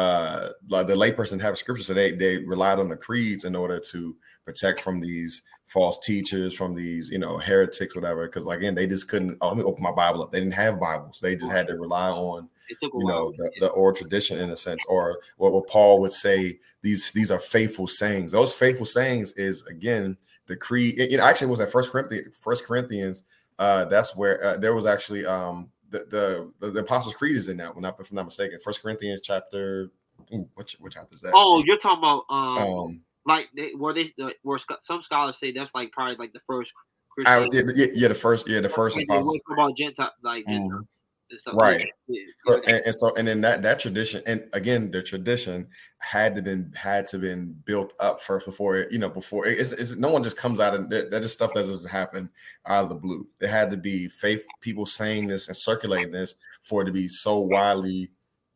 [0.00, 3.78] uh, like the layperson have scriptures, so they they relied on the creeds in order
[3.78, 8.26] to protect from these false teachers, from these you know heretics, whatever.
[8.26, 9.36] Because like, again, they just couldn't.
[9.42, 10.32] Oh, let me open my Bible up.
[10.32, 11.20] They didn't have Bibles.
[11.20, 14.40] They just had to rely on It took a you know the, the oral tradition
[14.40, 18.54] in a sense or what, what paul would say these these are faithful sayings those
[18.54, 23.24] faithful sayings is again the creed it, it actually was at first corinthians first corinthians
[23.58, 27.56] uh that's where uh, there was actually um the, the the apostles creed is in
[27.56, 29.90] that one if i'm not mistaken first corinthians chapter
[30.32, 33.92] ooh, what, what chapter is that oh, you're talking about um, um like they, where
[33.94, 36.72] they where some scholars say that's like probably like the first
[37.10, 37.48] Christian.
[37.52, 40.86] yeah, yeah, yeah, the first yeah the first apostles about Gentile, like Mhm.
[41.30, 41.54] Gentile and stuff.
[41.56, 41.88] Right.
[42.08, 42.74] Yeah.
[42.74, 45.68] and, and so and then that that tradition and again the tradition
[46.00, 49.58] had to been had to been built up first before it you know before it,
[49.58, 52.30] it's, it's no one just comes out and that, that is stuff that doesn't happen
[52.66, 56.34] out of the blue there had to be faith people saying this and circulating this
[56.62, 58.10] for it to be so widely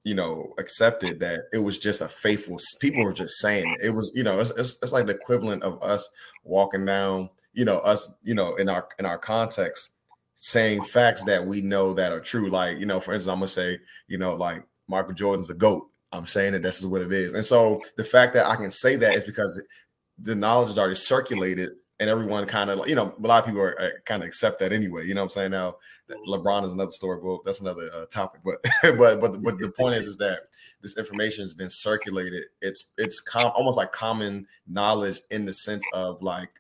[0.05, 3.91] you know accepted that it was just a faithful people were just saying it, it
[3.91, 6.09] was you know it's, it's, it's like the equivalent of us
[6.43, 9.91] walking down you know us you know in our in our context
[10.45, 12.51] saying facts that we know that are true.
[12.51, 13.79] Like, you know, for instance, I'm gonna say,
[14.09, 15.89] you know, like Michael Jordan's a GOAT.
[16.13, 17.33] I'm saying that this is what it is.
[17.33, 19.61] And so the fact that I can say that is because
[20.19, 23.63] the knowledge is already circulated and everyone kind of, you know, a lot of people
[23.63, 25.07] are, are kind of accept that anyway.
[25.07, 25.53] You know what I'm saying?
[25.53, 25.77] Now,
[26.29, 27.21] LeBron is another story.
[27.23, 28.43] Well, that's another uh, topic.
[28.45, 28.63] But
[28.99, 30.41] but but but the point is, is that
[30.83, 32.45] this information has been circulated.
[32.61, 36.51] It's it's com- almost like common knowledge in the sense of like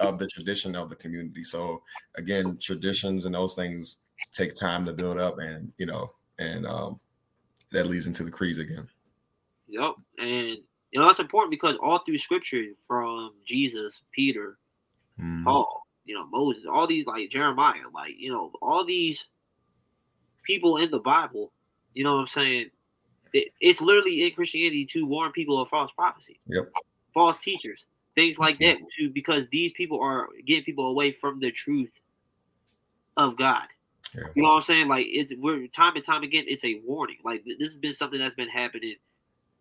[0.00, 1.44] of the tradition of the community.
[1.44, 1.82] So
[2.16, 3.98] again, traditions and those things
[4.32, 7.00] take time to build up, and you know, and um,
[7.72, 8.88] that leads into the creeds again.
[9.68, 9.94] Yep.
[10.18, 10.58] And
[10.90, 14.58] you know that's important because all through scripture from Jesus, Peter,
[15.18, 15.44] Mhm.
[15.44, 19.26] Paul, you know, Moses, all these like Jeremiah, like, you know, all these
[20.44, 21.52] people in the Bible,
[21.94, 22.70] you know what I'm saying?
[23.32, 26.38] It, it's literally in Christianity to warn people of false prophecy.
[26.46, 26.70] Yep.
[27.14, 31.50] False teachers, things like that, to because these people are getting people away from the
[31.50, 31.90] truth
[33.16, 33.66] of God.
[34.14, 34.22] Yeah.
[34.34, 34.88] You know what I'm saying?
[34.88, 37.16] Like it's we're time and time again, it's a warning.
[37.24, 38.96] Like this has been something that's been happening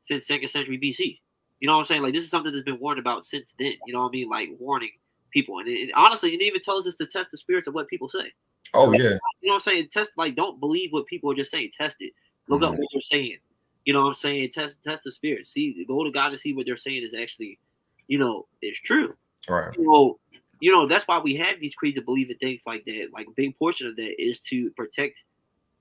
[0.08, 1.20] since second century BC.
[1.60, 2.02] You know what I'm saying?
[2.02, 3.74] Like this is something that's been warned about since then.
[3.86, 4.30] You know what I mean?
[4.30, 4.92] Like warning
[5.32, 7.88] people, and it, it, honestly, it even tells us to test the spirits of what
[7.88, 8.34] people say.
[8.74, 9.00] Oh yeah.
[9.00, 9.90] You know what I'm saying?
[9.94, 11.72] Test like don't believe what people are just saying.
[11.78, 12.14] Test it.
[12.48, 12.80] Look up Mhm.
[12.80, 13.38] what they're saying.
[13.86, 14.52] You know what I'm saying?
[14.52, 15.48] Test test the spirit.
[15.48, 17.60] See, go to God and see what they're saying is actually,
[18.08, 19.16] you know, is true.
[19.50, 19.76] Right.
[19.78, 20.20] You know,
[20.60, 23.10] you know that's why we have these creeds to believe in things like that.
[23.14, 25.16] Like a big portion of that is to protect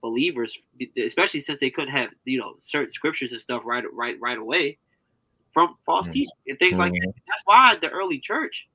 [0.02, 0.56] believers,
[0.98, 4.78] especially since they couldn't have you know certain scriptures and stuff right right right away
[5.52, 6.12] from false Mhm.
[6.12, 7.08] teaching and things like that.
[7.08, 7.14] Mhm.
[7.28, 8.68] That's why the early church,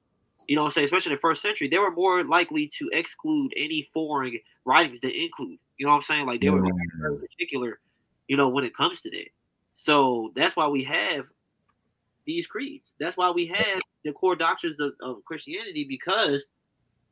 [0.47, 2.89] you know, what I'm saying, especially in the first century, they were more likely to
[2.93, 5.60] exclude any foreign writings than include.
[5.77, 6.25] You know what I'm saying?
[6.27, 7.19] Like they were very Mhm.
[7.19, 7.79] particular,
[8.27, 9.29] you know, when it comes to that.
[9.75, 11.25] So that's why we have
[12.25, 12.91] these creeds.
[12.99, 16.45] That's why we have the core doctrines of, of Christianity because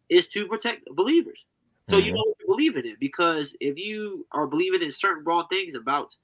[0.09, 1.39] it's to protect believers.
[1.89, 2.15] So you Mhm.
[2.15, 2.97] know what you're believing in.
[2.99, 6.15] Because if you are believing in certain wrong things about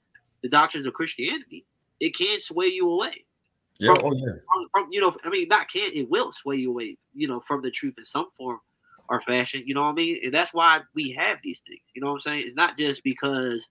[0.42, 1.66] the doctrines of Christianity,
[2.00, 3.24] it can sway you away.
[3.78, 3.96] Yeah.
[4.02, 4.32] Oh yeah.
[4.52, 7.40] From, from you know, I mean, not can it will sway you away, you know,
[7.46, 8.60] from the truth in some form
[9.08, 9.62] or fashion.
[9.66, 10.20] You know what I mean?
[10.24, 11.82] And that's why we have these things.
[11.94, 12.44] You know what I'm saying?
[12.46, 13.66] It's not just because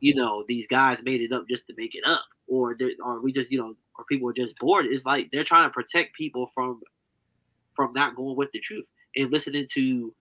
[0.00, 3.32] you know these guys made it up just to make it up, or or we
[3.32, 4.86] just you know, or people are just bored.
[4.86, 6.80] It's like they're trying to protect people from
[7.74, 8.84] from not going with the truth
[9.16, 10.14] and listening to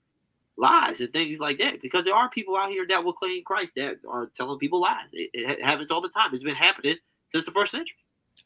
[0.57, 1.81] lies and things like that.
[1.81, 5.07] Because there are people out here that will claim Christ that are telling people lies.
[5.12, 6.29] It, it happens all the time.
[6.34, 6.97] It's been happening
[7.31, 7.95] since the first century.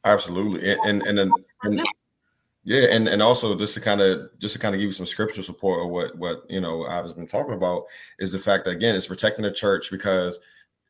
[0.04, 0.72] Absolutely.
[0.72, 1.32] And and and,
[1.64, 1.86] and
[2.64, 5.06] yeah, and and also just to kind of just to kind of give you some
[5.06, 7.86] scriptural support of what what you know I've been talking about
[8.20, 10.40] is the fact that again it's protecting the church because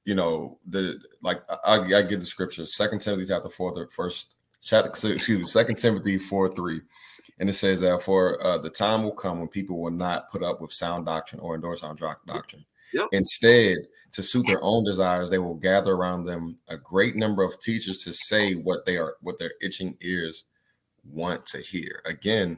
[0.05, 4.35] you know the like I, I give the scripture Second Timothy chapter four the first
[4.61, 6.81] chapter excuse me Second Timothy four three
[7.39, 10.43] and it says that for uh, the time will come when people will not put
[10.43, 12.65] up with sound doctrine or endorse sound doctrine.
[12.93, 13.07] Yep.
[13.11, 13.77] Instead,
[14.13, 17.97] to suit their own desires, they will gather around them a great number of teachers
[18.03, 20.45] to say what they are, what their itching ears
[21.03, 22.01] want to hear.
[22.05, 22.57] Again,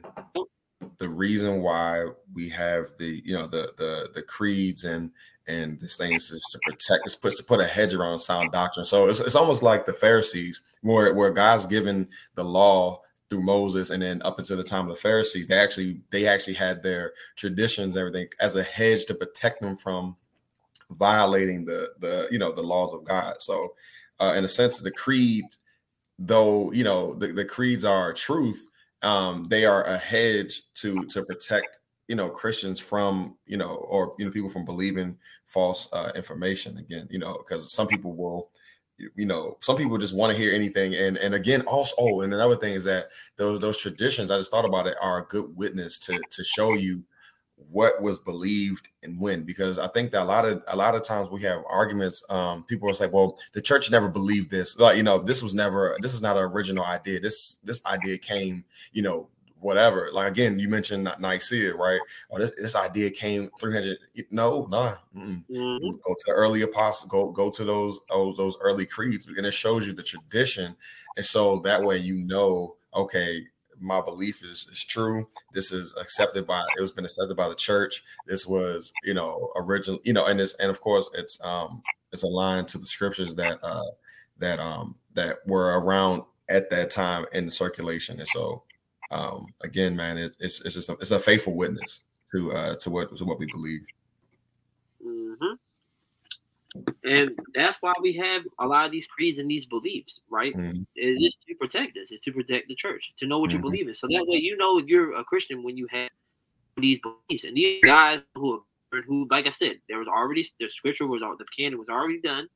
[0.98, 5.10] the reason why we have the, you know, the the the creeds and
[5.48, 8.86] and this thing is to protect, it's put to put a hedge around sound doctrine.
[8.86, 13.90] So it's, it's almost like the Pharisees, where where God's given the law through Moses
[13.90, 17.12] and then up until the time of the Pharisees, they actually they actually had their
[17.36, 20.16] traditions, and everything as a hedge to protect them from
[20.90, 23.36] violating the the you know the laws of God.
[23.40, 23.74] So
[24.20, 25.44] uh, in a sense, the creed,
[26.18, 28.68] though you know the, the creeds are truth,
[29.02, 31.77] um, they are a hedge to to protect
[32.08, 36.78] you know Christians from you know or you know people from believing false uh, information.
[36.78, 38.50] Again, you know because some people will
[39.14, 42.34] you know some people just want to hear anything and and again also oh and
[42.34, 45.56] another thing is that those those traditions i just thought about it are a good
[45.56, 47.04] witness to to show you
[47.70, 51.04] what was believed and when because i think that a lot of a lot of
[51.04, 54.96] times we have arguments um people will say well the church never believed this like
[54.96, 58.64] you know this was never this is not an original idea this this idea came
[58.92, 59.28] you know
[59.60, 60.10] whatever.
[60.12, 62.00] Like again you mentioned nicaea right?
[62.28, 63.98] Or this, this idea came 300
[64.30, 65.44] no nah mm-mm.
[65.50, 65.80] Mhm.
[66.02, 69.52] go to the early apostles go go to those those those early creeds and it
[69.52, 70.76] shows you the tradition
[71.16, 73.46] and so that way you know okay
[73.80, 75.28] my belief is is true.
[75.52, 78.02] This is accepted by it was been accepted by the church.
[78.26, 82.22] This was you know original you know and it's and of course it's um it's
[82.22, 83.90] aligned to the scriptures that uh
[84.38, 88.62] that um that were around at that time in the circulation and so
[89.10, 92.02] um again man it, it's it's just a, it's a faithful witness
[92.34, 93.86] to uh to what to what we believe
[95.02, 95.54] hmm
[97.04, 100.54] And that's why we have a lot of these creeds and these beliefs, right?
[100.54, 100.84] Mhm.
[100.96, 102.08] It is to protect us.
[102.10, 103.62] It's to protect the church, to know what you Mhm.
[103.62, 103.94] believe in.
[103.94, 106.10] So that way, you know if you're a Christian when you have
[106.76, 107.44] these beliefs.
[107.44, 111.20] And these guys who, are, who, like I said, there was already the scripture was
[111.20, 112.48] the canon was already done.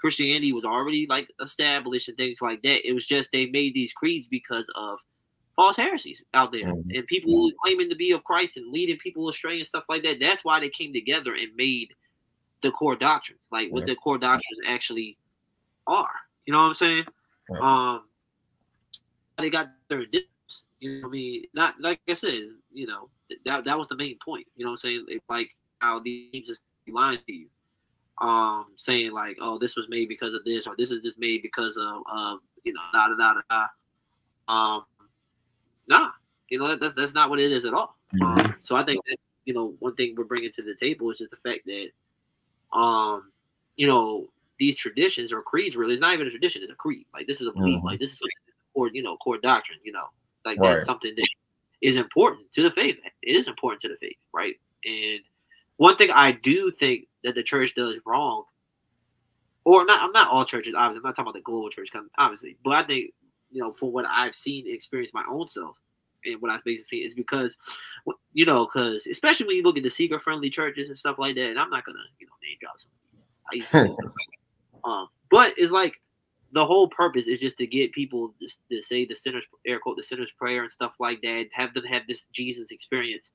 [0.00, 2.88] Christianity was already like established and things like that.
[2.88, 4.98] It was just they made these creeds because of
[5.58, 6.96] false heresies out there Mhm.
[6.96, 10.20] and people claiming to be of Christ and leading people astray and stuff like that.
[10.20, 11.96] That's why they came together and made
[12.62, 13.86] the core doctrines, like what Yeah.
[13.86, 15.18] the core doctrines actually
[15.88, 16.14] are.
[16.46, 17.06] You know what I'm saying?
[17.50, 17.60] Right.
[17.60, 18.08] Um,
[19.38, 20.62] they got their difference.
[20.78, 21.46] You know what I mean?
[21.54, 23.10] Not like I said, you know,
[23.44, 24.46] that that was the main point.
[24.54, 25.06] You know what I'm saying?
[25.08, 27.50] It, like how these teams just lying to you.
[28.18, 31.42] Um, saying like, oh, this was made because of this, or this is just made
[31.42, 33.66] because of, of you know, da da da da.
[34.48, 34.86] Um,
[35.88, 36.10] nah,
[36.48, 37.96] you know that, that's that's not what it is at all.
[38.14, 38.24] Mm-hmm.
[38.24, 41.18] Um, so I think that you know one thing we're bringing to the table is
[41.18, 43.30] just the fact that, um,
[43.76, 47.06] you know, these traditions or creeds really it's not even a tradition; it's a creed.
[47.12, 47.78] Like this is a belief.
[47.78, 47.86] Mm-hmm.
[47.86, 48.22] Like this is
[48.74, 49.78] core, you know, core doctrine.
[49.84, 50.06] You know,
[50.44, 50.74] like right.
[50.74, 51.28] that's something that
[51.82, 52.96] is important to the faith.
[53.22, 54.54] It is important to the faith, right?
[54.84, 55.20] And
[55.76, 58.44] one thing I do think that the church does wrong,
[59.64, 60.74] or not, I'm not all churches.
[60.76, 63.12] Obviously, I'm not talking about the global church, obviously, but I think
[63.50, 65.76] you know, from what I've seen and experienced my own self,
[66.24, 67.56] and what I've basically seen is because,
[68.32, 71.34] you know, because especially when you look at the seeker friendly churches and stuff like
[71.36, 73.96] that, and I'm not gonna, you know, name drop some.
[74.84, 75.94] um, but it's like
[76.52, 79.96] the whole purpose is just to get people to, to, say the sinner's air quote
[79.96, 81.46] the sinner's prayer and stuff like that.
[81.52, 83.30] Have them have this Jesus experience,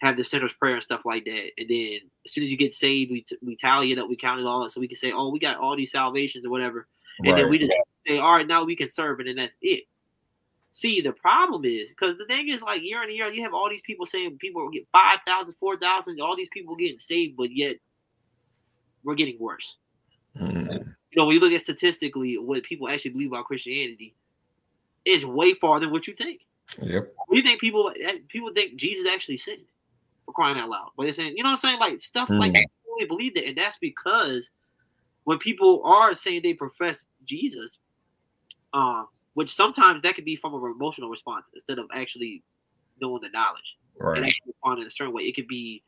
[0.00, 1.50] have the sinner's prayer and stuff like that.
[1.58, 4.16] And then as soon as you get saved, we t- we tally it up, we
[4.16, 6.86] count it all so we can say, oh, we got all these salvations or whatever.
[7.20, 7.42] And right.
[7.42, 7.72] then we just
[8.06, 9.84] say, all right, now we can serve it, and that's it.
[10.74, 13.68] See, the problem is because the thing is, like year on year, you have all
[13.68, 17.76] these people saying people get 5,000, 4,000, all these people getting saved, but yet
[19.04, 19.76] we're getting worse.
[20.38, 24.14] Mm you know, when you look at statistically what people actually believe about Christianity,
[25.04, 26.40] is way farther than what you think.
[26.80, 27.12] Yep.
[27.28, 29.64] We think people eh, people think Jesus actually sinned
[30.24, 30.90] for crying out loud.
[30.96, 31.80] But they're saying, you know what I'm saying?
[31.80, 32.38] Like stuff mm.
[32.38, 33.46] like that, really believe that.
[33.46, 34.50] And that's because
[35.24, 37.78] when people are saying they profess Jesus,
[38.72, 39.04] uh,
[39.34, 42.42] which sometimes that could be from an emotional response instead of actually
[43.00, 43.76] knowing the knowledge.
[43.98, 44.16] Right.
[44.18, 45.22] And actually responding in a certain way.
[45.24, 45.82] It could be,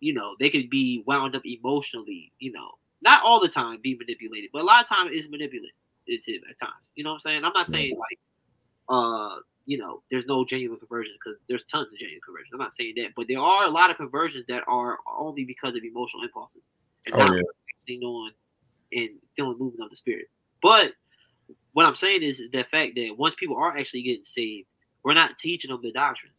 [0.00, 2.70] you know, they could be wound up emotionally, you know,
[3.02, 5.72] not all the time be manipulated, but a lot of times it's manipulated
[6.08, 6.90] at times.
[6.94, 7.44] You know what I'm saying?
[7.44, 8.18] I'm not saying like
[8.88, 12.50] uh you know there's no genuine conversions because there's tons of genuine conversions.
[12.52, 15.76] I'm not saying that, but there are a lot of conversions that are only because
[15.76, 16.62] of emotional impulses
[17.06, 17.96] and oh, not yeah.
[18.00, 18.32] knowing
[18.92, 20.26] and feeling movement of the spirit.
[20.62, 20.92] But
[21.72, 24.66] what I'm saying is the fact that once people are actually getting saved,
[25.04, 26.32] we're not teaching them the doctrine.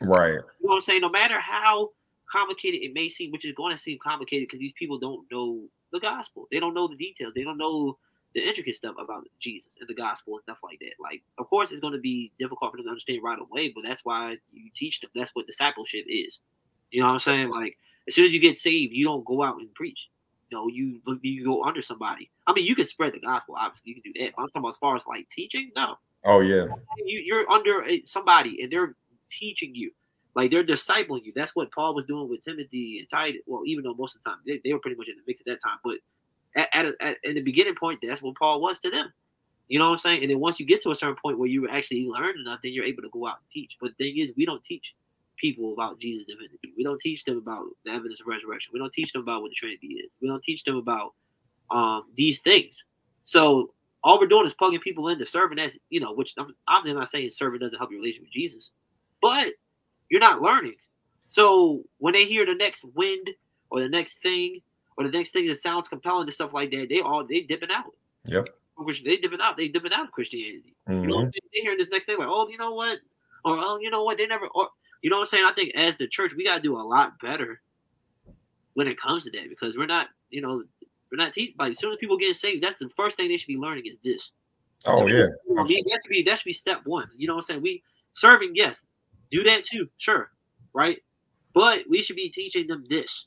[0.00, 0.30] Right.
[0.30, 1.00] You know what I'm saying?
[1.00, 1.90] No matter how
[2.30, 5.64] complicated it may seem, which is going to seem complicated because these people don't know
[5.92, 6.46] the gospel.
[6.50, 7.32] They don't know the details.
[7.34, 7.98] They don't know
[8.34, 10.92] the intricate stuff about Jesus and the gospel and stuff like that.
[11.00, 13.84] Like, of course, it's going to be difficult for them to understand right away, but
[13.86, 15.10] that's why you teach them.
[15.14, 16.38] That's what discipleship is.
[16.90, 17.50] You know what I'm saying?
[17.50, 20.08] Like, as soon as you get saved, you don't go out and preach.
[20.50, 22.30] You know, you you go under somebody.
[22.46, 23.56] I mean, you can spread the gospel.
[23.58, 24.32] Obviously, you can do that.
[24.36, 25.70] But I'm talking about as far as like teaching.
[25.76, 25.96] No.
[26.24, 26.66] Oh yeah.
[27.04, 28.94] You, you're under somebody, and they're
[29.30, 29.92] teaching you.
[30.34, 31.32] Like they're discipling you.
[31.34, 33.42] That's what Paul was doing with Timothy and Titus.
[33.46, 35.40] Well, even though most of the time they, they were pretty much in the mix
[35.40, 35.96] at that time, but
[36.54, 39.12] at, at, at in the beginning point, that's what Paul was to them.
[39.68, 40.22] You know what I'm saying?
[40.22, 42.72] And then once you get to a certain point where you actually learn enough, then
[42.72, 43.76] you're able to go out and teach.
[43.80, 44.94] But the thing is, we don't teach
[45.38, 46.72] people about Jesus' divinity.
[46.76, 48.70] We don't teach them about the evidence of resurrection.
[48.72, 50.10] We don't teach them about what the Trinity is.
[50.20, 51.14] We don't teach them about
[51.70, 52.82] um, these things.
[53.24, 53.72] So
[54.02, 57.10] all we're doing is plugging people into serving as you know, which I'm obviously not
[57.10, 58.70] saying serving doesn't help your relationship with Jesus,
[59.20, 59.48] but
[60.08, 60.76] you're not learning.
[61.30, 63.30] So when they hear the next wind
[63.70, 64.60] or the next thing
[64.96, 67.70] or the next thing that sounds compelling and stuff like that, they all they dipping
[67.70, 67.92] out.
[68.24, 68.48] Yep.
[68.76, 69.56] Which they dipping out.
[69.56, 70.74] They dipping out of Christianity.
[70.88, 71.02] Mm-hmm.
[71.02, 71.30] You know, mm-hmm.
[71.52, 72.98] they hear this next thing like, oh, you know what,
[73.44, 74.68] or oh, you know what, they never, or
[75.02, 75.44] you know what I'm saying.
[75.46, 77.60] I think as the church, we gotta do a lot better
[78.74, 80.62] when it comes to that because we're not, you know,
[81.10, 81.54] we're not teaching.
[81.58, 83.86] Like as soon as people get saved, that's the first thing they should be learning
[83.86, 84.30] is this.
[84.86, 87.08] Oh yeah, that should be that should be step one.
[87.16, 87.62] You know what I'm saying?
[87.62, 87.82] We
[88.14, 88.82] serving, yes,
[89.30, 90.30] do that too, sure,
[90.72, 90.98] right?
[91.54, 93.26] But we should be teaching them this.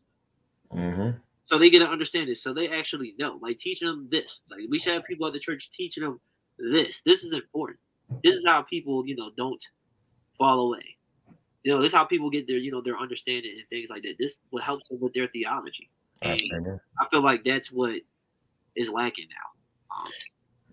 [0.71, 1.17] Mm-hmm.
[1.45, 2.41] So they get to understand this.
[2.41, 3.37] So they actually know.
[3.41, 4.39] Like teaching them this.
[4.49, 6.19] Like we should have people at the church teaching them
[6.57, 7.01] this.
[7.05, 7.79] This is important.
[8.23, 9.61] This is how people, you know, don't
[10.37, 10.97] fall away.
[11.63, 14.03] You know, this is how people get their, you know, their understanding and things like
[14.03, 14.15] that.
[14.19, 15.89] This what helps them with their theology.
[16.23, 16.41] And
[16.99, 17.95] I feel like that's what
[18.75, 19.95] is lacking now.
[19.95, 20.11] Um,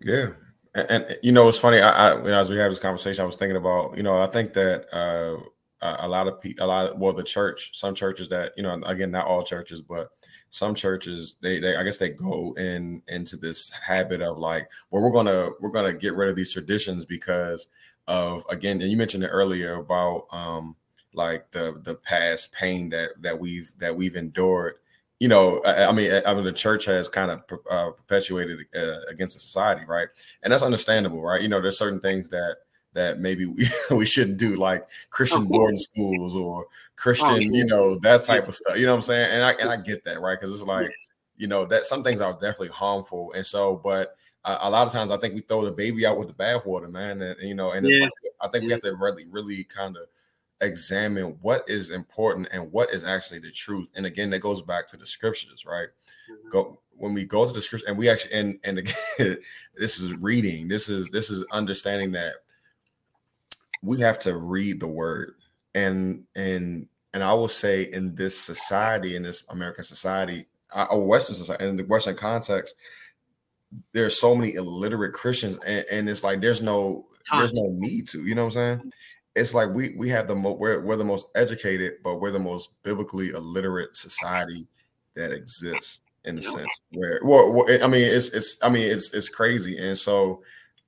[0.01, 0.29] yeah,
[0.75, 1.81] and, and, you know, it's funny.
[1.81, 4.53] I, I as we have this conversation, I was thinking about you know, I think
[4.55, 5.37] that uh,
[5.81, 8.81] a lot of people, a lot of, well, the church, some churches that you know,
[8.85, 10.11] again, not all churches, but
[10.51, 15.03] some churches, they, they, I guess, they go in into this habit of like, well,
[15.03, 17.69] we're gonna we're gonna get rid of these traditions because
[18.09, 20.75] of again, and you mentioned it earlier about um
[21.15, 24.75] like the the past pain that that we've that we've endured
[25.21, 29.01] you know, I, I, mean, I mean, the church has kind of uh, perpetuated uh,
[29.09, 30.09] against the society, right?
[30.43, 31.43] And that's understandable, right?
[31.43, 32.59] You know, there's certain things that
[32.95, 38.23] that maybe we, we shouldn't do, like Christian boarding schools or Christian, you know, that
[38.23, 38.79] type of stuff.
[38.79, 39.31] You know what I'm saying?
[39.33, 40.39] And I and I get that, right?
[40.39, 40.91] Because it's like,
[41.37, 44.93] you know, that some things are definitely harmful, and so, but uh, a lot of
[44.93, 47.21] times I think we throw the baby out with the bathwater, man.
[47.23, 48.01] And, you know, and yeah.
[48.03, 50.05] like, I think we have to really, really kind of
[50.61, 53.89] examine what is important and what is actually the truth.
[53.95, 55.89] And again, that goes back to the scriptures, right?
[56.31, 56.49] Mm-hmm.
[56.51, 58.95] Go when we go to the scripture and we actually and and again,
[59.77, 60.69] this is reading.
[60.69, 62.35] This is this is understanding that
[63.83, 65.35] we have to read the word
[65.75, 71.07] and and and I will say in this society, in this American society, uh, or
[71.07, 72.75] Western society, in the Western context,
[73.93, 78.25] there's so many illiterate Christians, and, and it's like there's no there's no need to.
[78.25, 78.93] You know what I'm saying?
[79.37, 82.39] It's like we we have the most we're, we're the most educated, but we're the
[82.39, 84.69] most biblically illiterate society
[85.15, 86.81] that exists in a sense.
[86.93, 90.43] Where well, I mean, it's it's I mean it's it's crazy, and so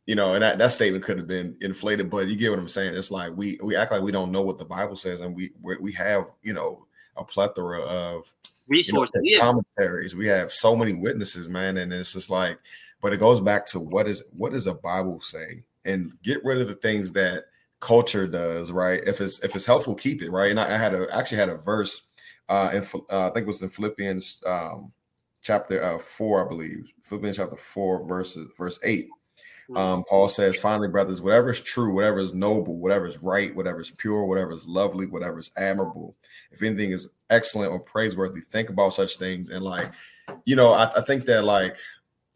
[0.06, 2.68] you know, and that, that statement could have been inflated, but you get what I'm
[2.68, 2.96] saying.
[2.96, 5.52] It's like we we act like we don't know what the Bible says, and we
[5.60, 8.32] we have you know a plethora of
[8.70, 10.14] resources, you know, commentaries.
[10.14, 12.58] We have so many witnesses, man, and it's just like,
[13.02, 16.58] but it goes back to what is what does the Bible say, and get rid
[16.58, 17.44] of the things that
[17.80, 19.02] culture does, right?
[19.06, 20.50] If it's if it's helpful, keep it, right?
[20.50, 22.02] And I, I had a actually had a verse,
[22.48, 24.92] uh, in uh, I think it was in Philippians um,
[25.42, 29.08] chapter uh, four, I believe, Philippians chapter four, verses verse eight
[29.76, 33.80] um, Paul says, finally, brothers, whatever is true, whatever is noble, whatever is right, whatever
[33.80, 36.16] is pure, whatever is lovely, whatever is admirable,
[36.50, 39.50] if anything is excellent or praiseworthy, think about such things.
[39.50, 39.92] And like,
[40.44, 41.76] you know, I, I think that like,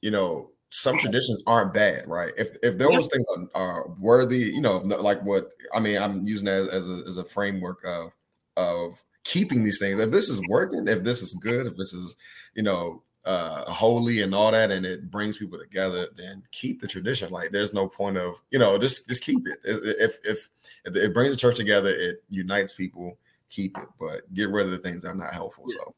[0.00, 2.32] you know, some traditions aren't bad, right?
[2.36, 6.46] If if those things are, are, worthy, you know, like what I mean, I'm using
[6.46, 8.12] that as, as a, as a framework of
[8.56, 10.00] of keeping these things.
[10.00, 12.16] If this is working, if this is good, if this is,
[12.54, 16.86] you know, uh holy and all that and it brings people together then keep the
[16.86, 20.50] tradition like there's no point of you know just just keep it if if
[20.84, 23.16] if it brings the church together it unites people
[23.48, 25.76] keep it but get rid of the things that are not helpful yeah.
[25.78, 25.94] so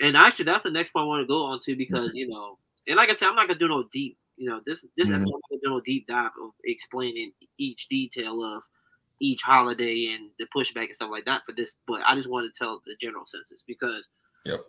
[0.00, 2.16] and actually that's the next point i want to go on to because mm-hmm.
[2.16, 2.58] you know
[2.88, 5.22] and like i said i'm not gonna do no deep you know this this mm-hmm.
[5.22, 8.64] episode i'm gonna do no deep dive of explaining each detail of
[9.20, 12.44] each holiday and the pushback and stuff like that for this but i just want
[12.44, 14.02] to tell the general census because
[14.44, 14.60] yep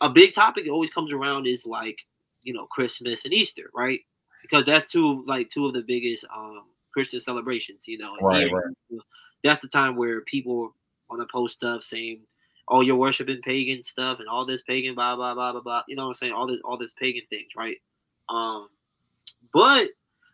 [0.00, 1.98] a big topic that always comes around is like
[2.42, 4.00] you know Christmas and Easter, right?
[4.42, 6.62] Because that's two like two of the biggest um
[6.92, 7.82] Christian celebrations.
[7.86, 9.00] You know, right, right.
[9.42, 10.74] That's the time where people
[11.10, 12.20] want to post stuff saying,
[12.68, 15.96] "Oh, you're worshiping pagan stuff and all this pagan blah blah blah blah blah." You
[15.96, 16.32] know what I'm saying?
[16.32, 17.76] All this all this pagan things, right?
[18.28, 18.68] Um,
[19.52, 19.90] but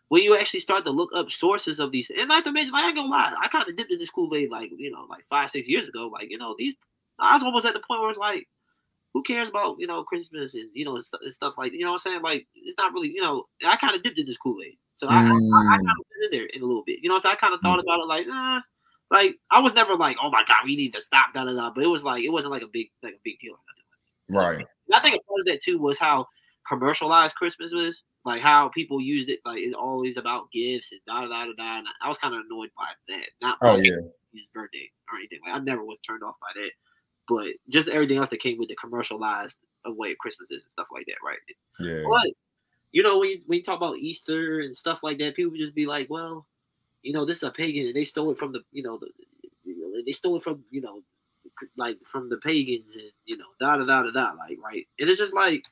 [0.09, 2.83] when you actually start to look up sources of these, and like to mention, like
[2.83, 5.05] I ain't gonna lie, I kind of dipped in this Kool Aid like you know
[5.09, 6.07] like five six years ago.
[6.07, 6.75] Like you know these,
[7.19, 8.47] I was almost at the point where it's like
[9.13, 12.01] who cares about you know Christmas and you know and stuff like you know what
[12.05, 12.21] I'm saying?
[12.21, 13.45] Like it's not really you know.
[13.65, 15.49] I kind of dipped in this Kool Aid, so I, mm.
[15.53, 16.99] I, I, kind of went in there in a little bit.
[17.01, 17.83] You know, so I kind of thought mm.
[17.83, 18.61] about it like, nah.
[19.09, 21.71] Like I was never like, oh my god, we need to stop, da da da.
[21.75, 23.55] But it was like it wasn't like a big like a big deal.
[24.29, 24.65] Right.
[24.87, 26.27] And I think a part of that too was how
[26.65, 29.39] commercialized Christmas was, like how people used it.
[29.43, 31.77] Like it's always about gifts and da da da da.
[31.79, 33.27] And I was kind of annoyed by that.
[33.41, 33.97] Not oh yeah,
[34.33, 35.39] his birthday or anything.
[35.45, 36.71] Like I never was turned off by that
[37.31, 39.55] but just everything else that came with the commercialized
[39.85, 41.37] way of Christmas is and stuff like that, right?
[41.79, 42.03] Yeah.
[42.09, 42.27] But
[42.91, 45.73] you know, when you, when you talk about Easter and stuff like that, people just
[45.73, 46.45] be like, well,
[47.03, 50.03] you know, this is a pagan, and they stole it from the, you know, the,
[50.05, 51.03] they stole it from, you know,
[51.77, 54.85] like from the pagans, and you know, da da da da da, like right.
[54.99, 55.63] And it's just like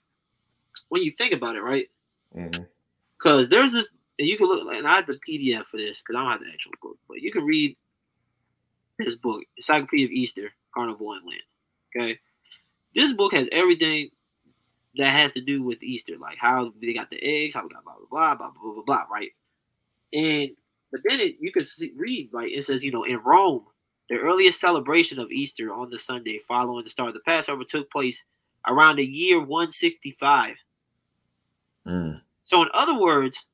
[0.87, 1.89] when you think about it, right?
[2.33, 2.63] Because
[3.47, 3.49] mm-hmm.
[3.49, 6.23] there's this, and you can look, and I have the PDF for this because I
[6.23, 7.75] don't have the actual book, but you can read
[8.97, 11.41] this book, Encyclopedia of Easter, Carnival and Lent.
[11.95, 12.19] Okay,
[12.95, 14.09] this book has everything
[14.97, 17.83] that has to do with Easter, like how they got the eggs, how we got
[17.83, 19.31] blah blah blah blah blah blah, blah right?
[20.13, 20.51] And
[20.91, 22.51] but then it, you can see, read right.
[22.51, 23.65] It says you know in Rome,
[24.09, 27.91] the earliest celebration of Easter on the Sunday following the start of the Passover took
[27.91, 28.23] place
[28.67, 30.55] around the year 165.
[31.87, 32.21] Mm.
[32.43, 33.45] So in other words,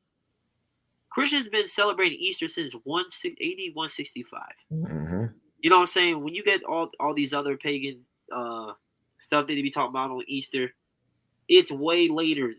[1.10, 4.42] Christians been celebrating Easter since 1 AD 165.
[4.72, 5.26] Mm-hmm.
[5.60, 6.24] You know what I'm saying?
[6.24, 8.02] When you get all all these other pagan
[8.34, 8.74] uh
[9.20, 10.74] stuff that they be talking about on Easter,
[11.48, 12.54] it's way later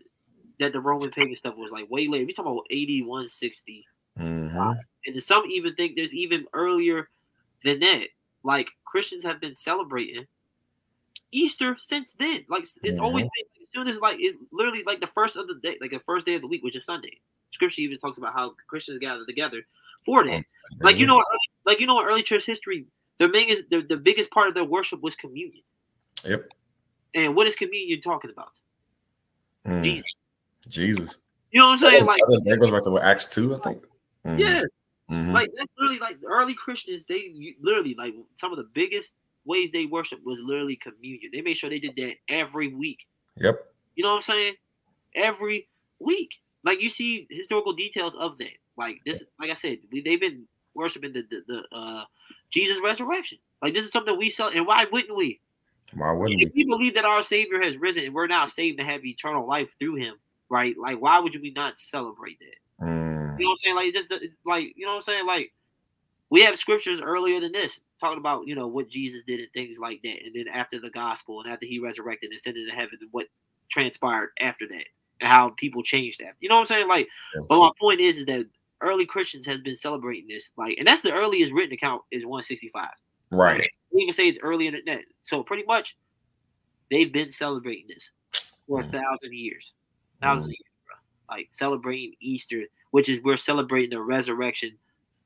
[0.59, 2.25] that the Roman pagan stuff was like way later.
[2.25, 3.85] We talking about 81, 60.
[4.19, 4.59] Mm-hmm.
[4.59, 7.09] Uh, and some even think there's even earlier
[7.63, 8.07] than that.
[8.43, 10.25] Like Christians have been celebrating
[11.31, 12.45] Easter since then.
[12.49, 13.03] Like it's mm-hmm.
[13.03, 15.91] always been, as soon as like it literally like the first of the day, like
[15.91, 17.19] the first day of the week, which is Sunday.
[17.51, 19.63] Scripture even talks about how Christians gather together
[20.05, 20.43] for that.
[20.81, 21.23] Like you know,
[21.65, 22.85] like you know, in early church history,
[23.19, 25.63] the biggest the, the biggest part of their worship was communion.
[26.25, 26.49] Yep.
[27.15, 28.51] And what is communion talking about?
[29.65, 29.83] Mm.
[29.83, 30.11] Jesus.
[30.67, 31.17] Jesus.
[31.51, 31.99] You know what I'm saying?
[31.99, 33.83] That, like that goes back to what, Acts two, I think.
[34.25, 34.39] Mm-hmm.
[34.39, 34.63] Yeah.
[35.09, 35.31] Mm-hmm.
[35.31, 37.03] Like that's literally like the early Christians.
[37.07, 39.13] They literally like some of the biggest
[39.45, 41.31] ways they worship was literally communion.
[41.31, 43.07] They made sure they did that every week.
[43.37, 43.65] Yep.
[43.95, 44.55] You know what I'm saying?
[45.15, 46.33] Every week.
[46.63, 48.57] Like you see historical details of that.
[48.77, 50.43] Like this, like I said, we, they've been
[50.75, 52.03] worshiping the the, the uh,
[52.49, 53.39] Jesus' resurrection.
[53.61, 55.39] Like this is something we sell, and why wouldn't we?
[55.93, 56.63] Why wouldn't if we?
[56.63, 59.69] we believe that our Savior has risen and we're now saved and have eternal life
[59.79, 60.15] through Him,
[60.49, 60.75] right?
[60.77, 62.85] Like, why would we not celebrate that?
[62.87, 63.39] Mm.
[63.39, 63.75] You know what I'm saying?
[63.75, 64.11] Like, just
[64.45, 65.25] like you know what I'm saying?
[65.25, 65.53] Like,
[66.29, 69.77] we have scriptures earlier than this talking about you know what Jesus did and things
[69.79, 72.97] like that, and then after the gospel and after he resurrected and ascended to heaven,
[73.01, 73.27] and what
[73.69, 74.85] transpired after that,
[75.21, 76.33] and how people changed that.
[76.39, 76.87] You know what I'm saying?
[76.87, 77.07] Like,
[77.47, 78.45] but my point is, is that
[78.81, 82.87] early Christians has been celebrating this, like, and that's the earliest written account is 165.
[83.31, 83.59] Right.
[83.59, 85.01] Like, we even say it's earlier than that.
[85.23, 85.95] So pretty much,
[86.91, 88.11] they've been celebrating this
[88.67, 88.91] for a mm.
[88.91, 89.71] thousand years,
[90.21, 90.51] thousands mm.
[90.51, 91.35] years, bro.
[91.35, 94.77] Like celebrating Easter, which is we're celebrating the resurrection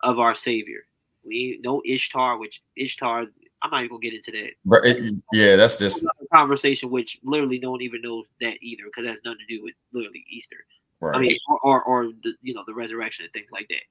[0.04, 0.86] of our Savior.
[1.24, 3.26] We no Ishtar, which Ishtar,
[3.62, 4.52] I'm not even gonna get into that.
[4.66, 8.84] But it, yeah, that's just a conversation, which literally no one even knows that either,
[8.86, 10.58] because that's nothing to do with literally Easter.
[11.02, 11.16] Right.
[11.16, 13.82] I mean, or, or, or the you know the resurrection and things like that.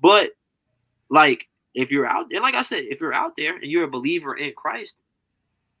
[0.00, 0.30] But
[1.10, 3.90] like if you're out and like I said, if you're out there and you're a
[3.90, 4.94] believer in Christ,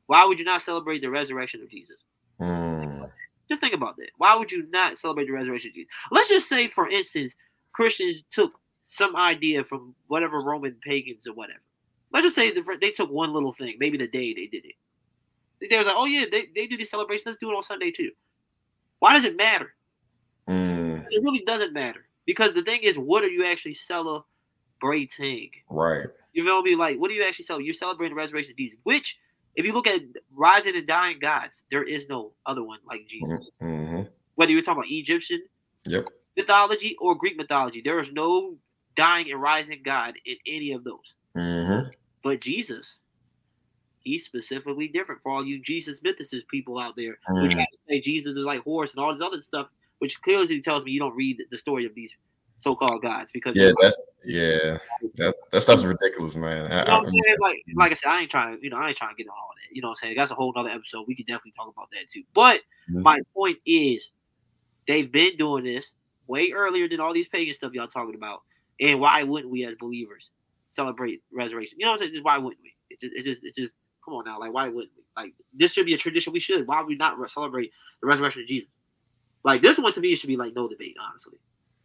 [0.06, 1.96] why would you not celebrate the resurrection of Jesus?
[2.40, 3.10] Mm.
[3.48, 4.10] Just think about that.
[4.18, 5.90] Why would you not celebrate the resurrection of Jesus?
[6.10, 7.34] Let's just say, for instance,
[7.72, 8.52] Christians took
[8.86, 11.60] some idea from whatever Roman pagans or whatever.
[12.12, 14.74] Let's just say they took one little thing, maybe the day they did it.
[15.70, 17.24] They was like, oh yeah, they, they do this celebration.
[17.26, 18.10] Let's do it on Sunday too.
[18.98, 19.74] Why does it matter?
[20.48, 21.06] Mm.
[21.10, 25.50] It really doesn't matter because the thing is, what are you actually celebrating?
[25.70, 26.06] Right.
[26.32, 26.76] You know me?
[26.76, 27.66] Like, what do you actually celebrate?
[27.66, 29.18] You're celebrating the resurrection of Jesus, which,
[29.56, 30.02] if you look at
[30.34, 33.40] rising and dying gods, there is no other one like Jesus.
[33.62, 34.02] Mm-hmm.
[34.34, 35.42] Whether you're talking about Egyptian
[35.86, 36.06] yep.
[36.36, 38.56] mythology or Greek mythology, there is no
[38.96, 41.14] dying and rising God in any of those.
[41.36, 41.90] Mm-hmm.
[42.22, 42.96] But Jesus,
[44.00, 47.40] he's specifically different for all you Jesus mythicists people out there mm.
[47.40, 49.68] who try to say Jesus is like Horus and all this other stuff,
[49.98, 52.12] which clearly tells me you don't read the story of these
[52.56, 54.78] so-called gods because yeah, that's yeah,
[55.16, 56.70] that that stuff's ridiculous, man.
[56.72, 57.36] I, you know what I'm saying?
[57.40, 59.28] Like, like I said, I ain't trying to, you know, I ain't trying to get
[59.28, 59.74] on all that.
[59.74, 60.14] You know what I'm saying?
[60.16, 61.04] That's a whole other episode.
[61.06, 62.22] We could definitely talk about that too.
[62.32, 63.02] But mm-hmm.
[63.02, 64.10] my point is,
[64.86, 65.90] they've been doing this
[66.26, 68.42] way earlier than all these pagan stuff y'all talking about.
[68.80, 70.30] And why wouldn't we as believers
[70.72, 71.78] celebrate resurrection?
[71.78, 72.12] You know what I'm saying?
[72.14, 72.74] Just why wouldn't we?
[72.90, 73.72] It just, it just, it just,
[74.04, 74.40] come on now.
[74.40, 75.04] Like, why wouldn't we?
[75.16, 76.32] Like, this should be a tradition.
[76.32, 76.66] We should.
[76.66, 78.68] Why would we not celebrate the resurrection of Jesus?
[79.44, 81.38] Like, this one to me should be like no debate, honestly.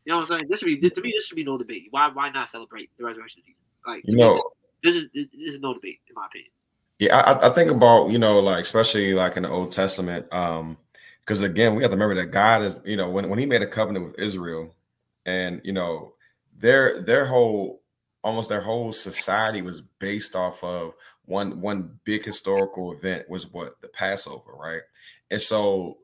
[0.05, 0.47] You know what I'm saying?
[0.49, 1.13] This should be to me.
[1.15, 1.87] This should be no debate.
[1.91, 2.09] Why?
[2.11, 3.61] Why not celebrate the resurrection of Jesus?
[3.85, 4.41] Like, you know,
[4.83, 6.51] this is this is no debate in my opinion.
[6.99, 10.77] Yeah, I, I think about you know like especially like in the Old Testament, um,
[11.21, 13.61] because again we have to remember that God is you know when when He made
[13.61, 14.75] a covenant with Israel,
[15.25, 16.13] and you know
[16.57, 17.81] their their whole
[18.23, 20.93] almost their whole society was based off of
[21.25, 24.81] one one big historical event was what the Passover, right?
[25.31, 25.99] And so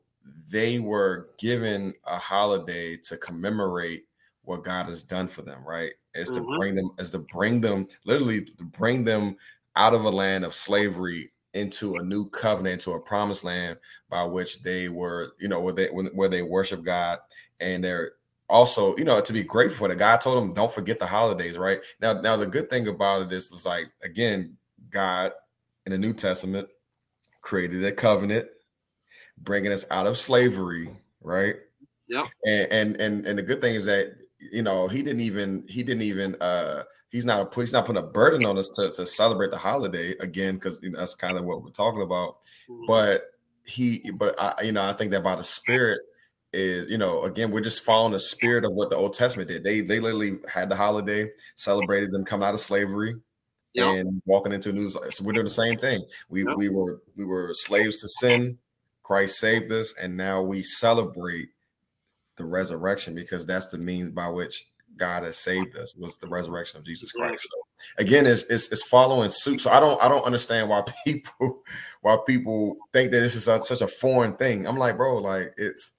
[0.48, 4.04] they were given a holiday to commemorate
[4.42, 5.92] what God has done for them, right?
[6.14, 6.50] Is mm-hmm.
[6.50, 9.36] to bring them, is to bring them, literally to bring them
[9.74, 14.22] out of a land of slavery into a new covenant, into a promised land by
[14.24, 17.18] which they were, you know, where they where they worship God
[17.60, 18.12] and they're
[18.48, 21.58] also, you know, to be grateful for the God told them, don't forget the holidays,
[21.58, 21.80] right?
[22.00, 24.56] Now, now the good thing about it is, was like again,
[24.90, 25.32] God
[25.86, 26.68] in the New Testament
[27.40, 28.48] created a covenant,
[29.38, 31.56] bringing us out of slavery, right?
[32.08, 32.26] Yeah.
[32.46, 35.82] And and and and the good thing is that you know he didn't even he
[35.82, 39.50] didn't even uh he's not he's not putting a burden on us to, to celebrate
[39.50, 42.38] the holiday again because you know, that's kind of what we're talking about.
[42.68, 42.84] Mm-hmm.
[42.86, 43.24] But
[43.64, 46.00] he but I you know I think that by the spirit
[46.52, 49.64] is you know again we're just following the spirit of what the Old Testament did.
[49.64, 53.16] They they literally had the holiday, celebrated them coming out of slavery,
[53.74, 54.88] and walking into new.
[54.88, 56.04] So we're doing the same thing.
[56.28, 58.58] We we were we were slaves to sin.
[59.06, 61.50] Christ saved us, and now we celebrate
[62.36, 66.80] the resurrection because that's the means by which God has saved us was the resurrection
[66.80, 67.46] of Jesus Christ.
[67.48, 69.60] So again, it's, it's, it's following suit.
[69.60, 71.62] So I don't I don't understand why people
[72.00, 74.66] why people think that this is a, such a foreign thing.
[74.66, 75.92] I'm like, bro, like it's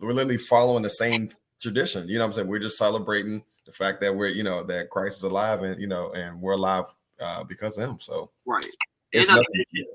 [0.00, 2.08] we're literally following the same tradition.
[2.08, 2.48] You know what I'm saying?
[2.48, 5.86] We're just celebrating the fact that we're, you know, that Christ is alive and, you
[5.86, 6.84] know, and we're alive
[7.20, 7.98] uh, because of him.
[8.00, 8.66] So, right.
[9.12, 9.44] And nothing,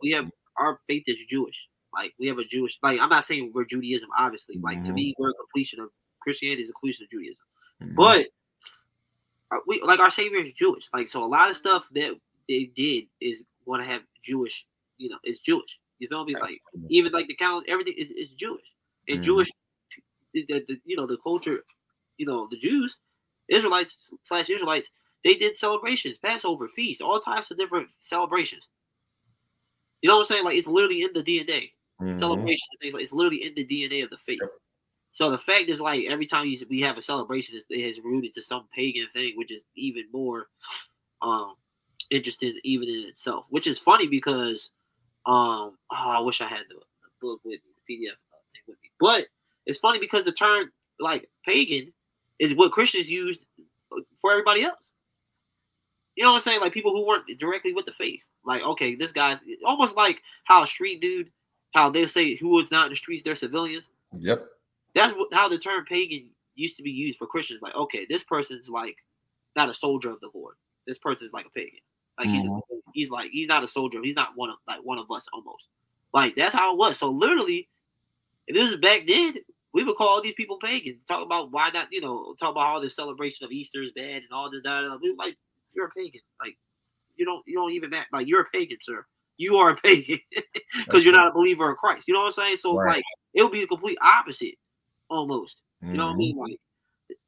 [0.02, 1.56] we have our faith is Jewish.
[1.94, 4.58] Like, we have a Jewish, like, I'm not saying we're Judaism, obviously.
[4.62, 4.86] Like, mm-hmm.
[4.86, 5.90] to me, we're a completion of
[6.22, 7.38] Christianity is a completion of Judaism.
[7.82, 7.96] Mm-hmm.
[7.96, 8.28] But
[9.52, 10.88] uh, we, like, our Savior is Jewish.
[10.94, 12.16] Like, so a lot of stuff that
[12.48, 14.66] they did is going to have Jewish,
[14.98, 15.80] you know, it's Jewish.
[16.00, 16.36] You feel me?
[16.36, 18.66] Like, even like the calendar, everything is, is Jewish.
[19.08, 19.26] And mm-hmm.
[19.26, 19.50] Jewish
[20.34, 21.64] the, the, you know the culture,
[22.18, 22.96] you know the Jews,
[23.50, 24.88] Israelites slash Israelites,
[25.24, 28.64] they did celebrations, Passover, feast, all types of different celebrations.
[30.02, 30.46] You know what I'm saying?
[30.46, 31.72] Like it's literally in the DNA.
[32.02, 32.20] Mm-hmm.
[32.20, 34.40] Celebration things like it's literally in the DNA of the faith.
[34.42, 34.52] Yep.
[35.12, 38.34] So the fact is, like every time you, we have a celebration, it is rooted
[38.36, 40.48] to some pagan thing, which is even more
[41.22, 41.56] um
[42.10, 43.46] interesting, even in itself.
[43.50, 44.70] Which is funny because
[45.26, 48.62] um oh, I wish I had the, the book with me, the PDF uh, thing
[48.68, 49.26] with me, but
[49.66, 51.92] it's funny because the term like pagan
[52.40, 53.40] is what Christians used
[54.22, 54.80] for everybody else.
[56.16, 56.62] You know what I'm saying?
[56.62, 58.22] Like people who weren't directly with the faith.
[58.46, 61.30] Like, okay, this guy's almost like how a street dude,
[61.74, 63.86] how they say who was not in the streets, they're civilians.
[64.20, 64.46] Yep.
[64.96, 67.62] That's what, how the term pagan used to be used for Christians.
[67.62, 68.98] Like, okay, this person's like
[69.56, 70.56] not a soldier of the Lord.
[70.88, 71.80] This person's like a pagan.
[72.18, 72.90] Like he's a, mm-hmm.
[72.94, 74.00] he's like he's not a soldier.
[74.04, 75.66] He's not one of like one of us almost.
[76.14, 76.98] Like that's how it was.
[76.98, 77.70] So literally,
[78.48, 79.36] if this is back then,
[79.74, 80.98] we would call all these people pagan.
[81.08, 84.24] Talk about why not, you know, talk about all this celebration of Easter is bad
[84.24, 84.64] and all this.
[84.64, 85.38] That, we like
[85.74, 86.22] you're a pagan.
[86.42, 86.58] Like
[87.16, 89.06] you don't you don't even like you're a pagan, sir.
[89.40, 90.20] You are a pagan
[90.86, 92.08] because you're not a believer in Christ.
[92.08, 92.58] You know what I'm saying?
[92.58, 92.98] So right.
[92.98, 94.56] like it'll be the complete opposite,
[95.10, 95.56] almost.
[95.82, 96.36] You know what I mean?
[96.36, 96.42] Mm-hmm.
[96.42, 96.60] Like,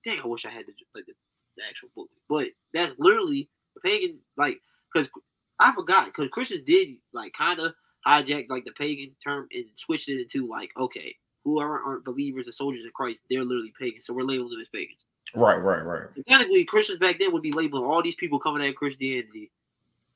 [0.03, 1.13] dang, I wish I had the like the,
[1.55, 4.19] the actual book, but that's literally the pagan.
[4.37, 4.59] Like,
[4.93, 5.09] because
[5.57, 7.73] I forgot because Christians did like kind of
[8.05, 12.55] hijack like the pagan term and switched it into like okay, whoever aren't believers and
[12.55, 14.05] soldiers in Christ, they're literally pagans.
[14.05, 14.99] So we're labeling them as pagans.
[15.33, 16.07] Right, right, right.
[16.27, 19.49] Technically, Christians back then would be labeling all these people coming at Christianity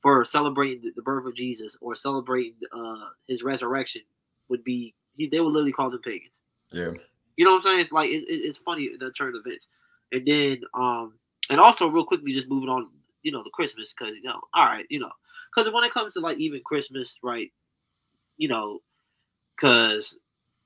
[0.02, 4.02] for celebrating the birth of Jesus or celebrating uh, his resurrection
[4.48, 6.32] would be he, they would literally call them pagans.
[6.70, 6.92] Yeah.
[7.36, 7.80] You know what I'm saying?
[7.80, 9.66] It's like it, it, it's funny the turn of events,
[10.12, 11.14] and then um
[11.50, 12.88] and also real quickly just moving on,
[13.22, 15.10] you know, the Christmas because you know, all right, you know,
[15.54, 17.52] because when it comes to like even Christmas, right,
[18.36, 18.80] you know,
[19.54, 20.14] because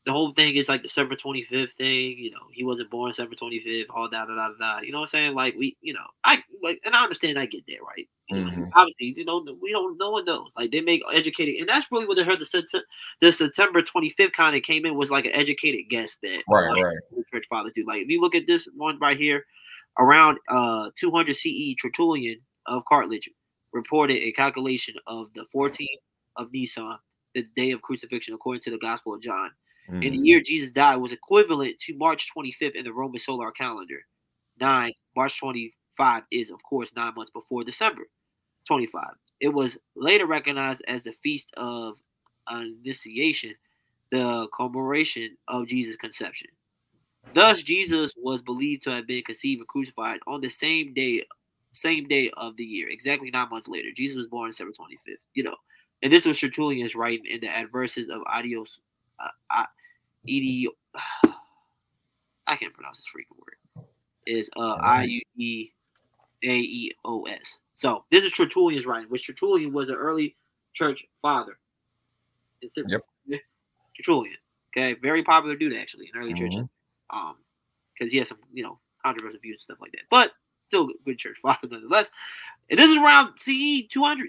[0.06, 2.18] the whole thing is like December 25th thing.
[2.18, 4.80] You know, he wasn't born December 25th, all da da da da.
[4.80, 5.34] You know what I'm saying?
[5.34, 7.38] Like we, you know, I like, and I understand.
[7.38, 8.08] I get that, right?
[8.30, 8.64] Mm-hmm.
[8.74, 9.96] Obviously, you know, we don't.
[9.98, 10.48] No one knows.
[10.56, 12.40] Like they make educated, and that's really what they heard.
[12.40, 12.82] The
[13.20, 16.84] the September 25th kind of came in was like an educated guess that right, like,
[16.84, 17.24] right.
[17.32, 17.84] Church fathers do.
[17.86, 19.44] Like if you look at this one right here,
[19.98, 23.28] around uh 200 CE, Tertullian of Carthage
[23.72, 25.86] reported a calculation of the 14th
[26.36, 26.98] of Nisan,
[27.34, 29.50] the day of crucifixion, according to the Gospel of John
[29.90, 30.04] mm.
[30.04, 34.00] in the year Jesus died was equivalent to March 25th in the Roman solar calendar.
[34.60, 38.02] Nine, March 25 is, of course, nine months before December
[38.66, 39.04] 25.
[39.40, 41.96] It was later recognized as the Feast of
[42.48, 43.54] Annunciation,
[44.10, 46.48] the commemoration of Jesus' conception.
[47.34, 51.24] Thus, Jesus was believed to have been conceived and crucified on the same day,
[51.72, 53.88] same day of the year, exactly nine months later.
[53.96, 55.16] Jesus was born December 25th.
[55.34, 55.56] You know,
[56.02, 58.80] and this was Tertullian's writing in the Adversus of Adios,
[59.20, 59.28] uh.
[59.50, 59.66] I
[62.46, 63.56] I can't pronounce this freaking word.
[64.26, 65.70] Is uh I U E
[66.44, 67.56] A E O S.
[67.80, 70.36] So this is Tertullian's writing, which Tertullian was an early
[70.74, 71.58] church father.
[72.60, 73.02] It's Yep.
[73.96, 74.36] Tertullian.
[74.68, 76.42] Okay, very popular dude actually in early mm-hmm.
[76.44, 76.68] churches.
[77.08, 77.36] Um,
[77.94, 80.32] because he has some you know controversial views and stuff like that, but
[80.68, 82.10] still good church father nonetheless.
[82.68, 84.28] And this is around CE 200.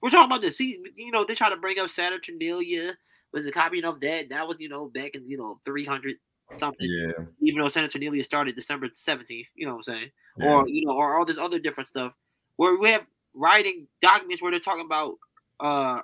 [0.00, 0.78] We're talking about the C.
[0.94, 2.96] You know they try to bring up Saturnalia
[3.32, 4.30] was a copying of that.
[4.30, 6.16] That was, you know, back in, you know, 300
[6.56, 6.86] something.
[6.88, 7.24] Yeah.
[7.40, 10.10] Even though Saturnalia started December 17th, you know what I'm saying?
[10.38, 10.54] Yeah.
[10.54, 12.12] Or, you know, or all this other different stuff
[12.56, 13.02] where we have
[13.34, 15.14] writing documents where they're talking about
[15.60, 16.00] uh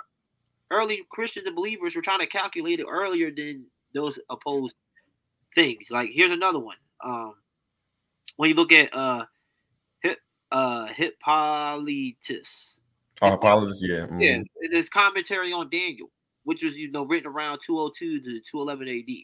[0.71, 4.77] early Christians and believers were trying to calculate it earlier than those opposed
[5.55, 5.91] things.
[5.91, 6.77] Like here's another one.
[7.05, 7.35] Um
[8.37, 9.25] when you look at uh
[10.03, 10.19] Hip
[10.51, 12.77] uh Hippolytus.
[13.23, 14.07] Oh, Hippolytus, yeah.
[14.07, 14.21] Mm-hmm.
[14.21, 14.39] Yeah,
[14.71, 16.11] this commentary on Daniel
[16.45, 19.17] which was you know written around 202 to 211 AD,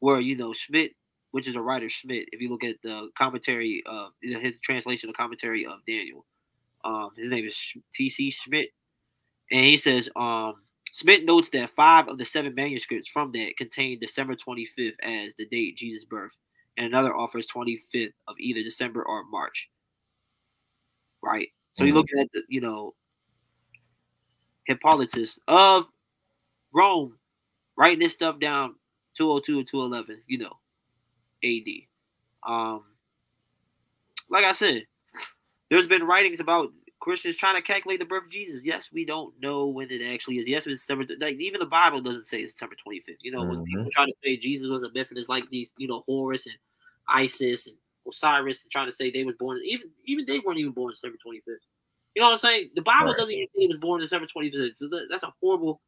[0.00, 0.92] where you know Schmidt,
[1.30, 4.58] which is a writer Schmidt, if you look at the commentary of you know, his
[4.62, 6.24] translation of commentary of Daniel,
[6.84, 7.58] um, his name is
[7.94, 8.30] T.C.
[8.30, 8.70] Schmidt,
[9.50, 10.54] and he says um,
[10.92, 15.46] Schmidt notes that five of the seven manuscripts from that contain December 25th as the
[15.46, 16.32] date Jesus' birth,
[16.76, 19.68] and another offers 25th of either December or March.
[21.22, 21.48] Right.
[21.72, 21.88] So mm-hmm.
[21.88, 22.94] you look at the, you know
[24.66, 25.86] Hippolytus of
[26.72, 27.18] Rome
[27.76, 28.74] writing this stuff down
[29.16, 30.58] 202 and 211, you know,
[31.42, 31.68] AD.
[32.46, 32.84] Um,
[34.28, 34.84] like I said,
[35.70, 38.62] there's been writings about Christians trying to calculate the birth of Jesus.
[38.64, 40.48] Yes, we don't know when it actually is.
[40.48, 41.04] Yes, it's December.
[41.20, 43.16] Like even the Bible doesn't say it's December 25th.
[43.20, 43.50] You know, mm-hmm.
[43.50, 46.02] when people try to say Jesus was a myth, and it's like these, you know,
[46.06, 46.54] Horus and
[47.08, 47.76] Isis and
[48.08, 49.60] Osiris, and trying to say they was born.
[49.64, 51.42] Even even they weren't even born December 25th.
[52.14, 52.70] You know what I'm saying?
[52.74, 53.16] The Bible right.
[53.18, 54.78] doesn't even say he was born December 25th.
[54.78, 55.80] So that's a horrible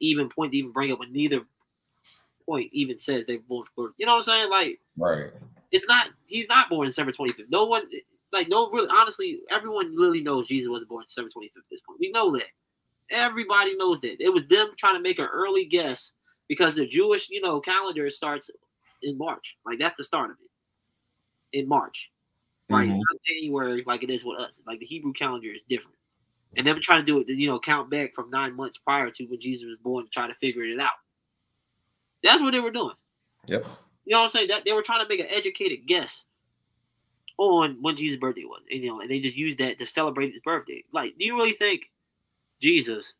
[0.00, 1.42] even point to even bring up when neither
[2.46, 3.92] point even says they both born.
[3.96, 4.50] You know what I'm saying?
[4.50, 5.30] Like, right.
[5.72, 6.08] It's not.
[6.26, 7.50] He's not born December 25th.
[7.50, 7.82] No one,
[8.32, 11.56] like, no, really, honestly, everyone really knows Jesus wasn't born December 25th.
[11.56, 12.46] At this point, we know that.
[13.10, 14.20] Everybody knows that.
[14.20, 16.10] It was them trying to make an early guess
[16.48, 18.50] because the Jewish, you know, calendar starts
[19.02, 19.56] in March.
[19.66, 21.58] Like that's the start of it.
[21.58, 22.10] In March.
[22.70, 22.96] Like Mm-hmm.
[22.96, 24.58] Not January like it is with us.
[24.66, 25.96] Like the Hebrew calendar is different
[26.56, 29.24] and them trying to do it, you know, count back from nine months prior to
[29.24, 30.90] when Jesus was born, to try to figure it out.
[32.24, 32.94] That's what they were doing.
[33.46, 33.64] Yep.
[34.06, 34.48] You know what I'm saying?
[34.48, 36.22] That they were trying to make an educated guess
[37.36, 40.32] on when Jesus' birthday was, and, you know, and they just used that to celebrate
[40.32, 40.82] his birthday.
[40.92, 41.82] Like, do you really think
[42.60, 43.12] Jesus,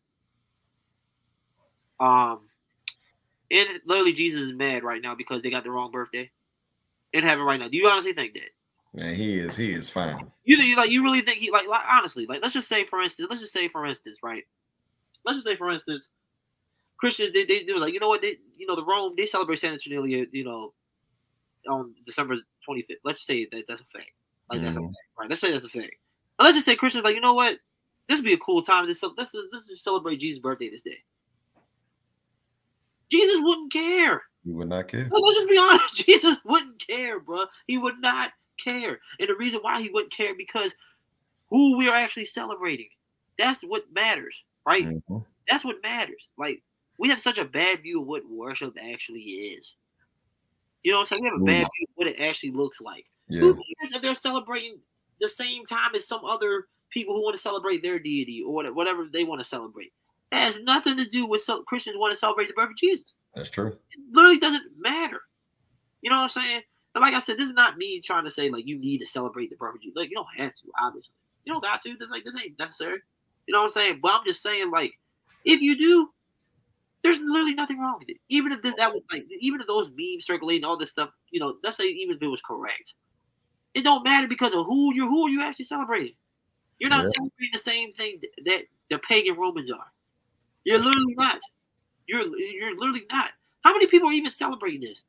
[2.01, 2.49] um,
[3.51, 6.31] and literally Jesus is mad right now because they got the wrong birthday
[7.13, 7.69] in heaven right now?
[7.69, 8.51] Do you honestly think that?
[8.95, 10.31] Man, he is he is fine.
[10.45, 13.03] You, you like you really think he like like honestly like let's just say for
[13.03, 14.45] instance let's just say for instance right
[15.25, 16.05] let's just say for instance
[16.97, 19.27] Christians they they, they were like you know what they you know the Rome they
[19.27, 20.73] celebrate Saturnalia you know
[21.69, 22.37] on December
[22.69, 24.11] 25th let's say that that's a fact
[24.51, 24.87] like that's a Mhm.
[24.87, 25.95] fact right let's say that's a fact
[26.39, 27.59] and let's just say Christians like you know what
[28.09, 30.83] this would be a cool time to so let's let's just celebrate Jesus' birthday this
[30.83, 31.03] day.
[33.11, 34.23] Jesus wouldn't care.
[34.45, 35.05] You would not care.
[35.05, 35.95] Like, let's just be honest.
[36.07, 37.45] Jesus wouldn't care, bro.
[37.67, 38.33] He would not
[38.67, 38.99] care.
[39.19, 40.73] And the reason why he wouldn't care because
[41.51, 42.89] who we are actually celebrating.
[43.39, 44.35] That's what matters,
[44.67, 44.87] right?
[44.87, 45.25] Mhm.
[45.49, 46.29] That's what matters.
[46.37, 46.63] Like
[46.99, 49.73] we have such a bad view of what worship actually is.
[50.83, 51.23] You know what I'm saying?
[51.23, 53.07] We have a bad view of what it actually looks like.
[53.29, 53.41] Yeah.
[53.41, 54.79] Who cares if they're celebrating
[55.21, 59.07] the same time as some other people who want to celebrate their deity or whatever
[59.13, 59.93] they want to celebrate?
[60.33, 63.07] It has nothing to do with so Christians want to celebrate the birth of Jesus
[63.35, 63.69] That's true.
[63.69, 65.21] it literally doesn't matter.
[66.03, 66.63] You know what I'm saying?
[66.95, 69.07] And like I said, this is not me trying to say like you need to
[69.07, 69.97] celebrate the birth of Jesus.
[69.97, 71.15] Like you don't have to, obviously.
[71.45, 71.97] You don't got to.
[71.97, 72.99] This like this ain't necessary.
[73.47, 73.99] You know what I'm saying?
[74.03, 74.93] But I'm just saying, like,
[75.45, 76.09] if you do,
[77.05, 78.17] there's literally nothing wrong with it.
[78.31, 81.57] Even if that, was like, even if those memes circulating all this stuff, you know,
[81.63, 82.95] let's say even if it was correct,
[83.75, 86.15] it don't matter because of who you're who are you actually celebrating.
[86.79, 87.11] You're not Yeah.
[87.11, 89.93] celebrating the same thing that the pagan Romans are.
[90.65, 91.41] You're literally not.
[92.07, 93.33] You're you're literally not.
[93.61, 95.03] How many people are even celebrating this?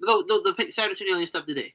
[0.00, 1.72] The the, the Saturnalia stuff today.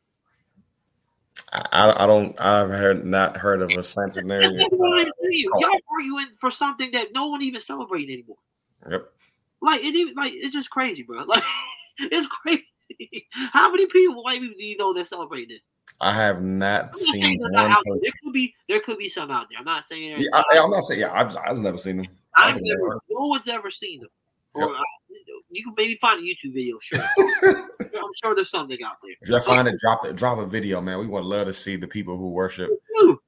[1.51, 3.73] I, I don't I've heard not heard of a.
[3.81, 3.89] That's
[4.75, 5.11] what I'm.
[5.31, 8.37] Y'all arguing for something that no one even celebrating anymore.
[8.89, 9.09] Yep.
[9.61, 11.23] Like it even like it's just crazy, bro.
[11.27, 11.43] Like
[11.99, 12.65] it's crazy.
[13.53, 15.59] How many people white people do you know that celebrate this?
[16.01, 17.83] I have not I'm seen not one.
[17.85, 17.99] there.
[18.01, 19.59] There could be there could be some out there.
[19.59, 21.01] I'm not saying Yeah, I, I'm not saying.
[21.01, 22.07] Yeah, I've, I've never seen them.
[22.35, 24.09] I I've never, no one's ever seen them.
[24.55, 24.67] Yep.
[24.67, 24.79] Or uh,
[25.49, 26.99] you can maybe find a YouTube video, sure.
[27.81, 29.15] I'm sure there's something out there.
[29.21, 30.15] If y'all find it, drop it.
[30.15, 30.99] Drop a video, man.
[30.99, 32.69] We would love to see the people who worship.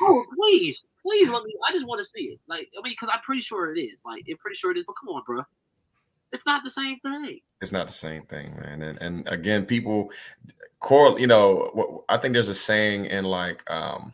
[0.00, 1.54] Oh, please, please let me.
[1.68, 2.40] I just want to see it.
[2.48, 3.96] Like, I mean, because I'm pretty sure it is.
[4.04, 4.84] Like, I'm pretty sure it is.
[4.86, 5.42] But come on, bro,
[6.32, 7.40] it's not the same thing.
[7.60, 8.82] it's not the same thing, man.
[8.82, 10.10] And and again, people
[10.80, 14.12] core, you know, I think there's a saying in like um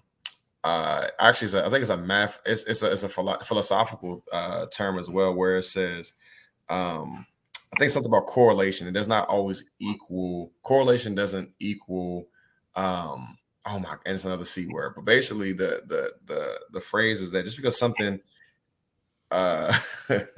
[0.64, 4.22] uh actually a, I think it's a math it's it's a it's a philo- philosophical
[4.32, 6.12] uh term as well where it says
[6.68, 7.26] um
[7.74, 8.86] I think something about correlation.
[8.86, 12.28] It does not always equal correlation doesn't equal
[12.76, 14.94] um oh my and it's another C word.
[14.94, 18.20] But basically the the the the phrase is that just because something
[19.30, 19.72] uh
[20.08, 20.28] just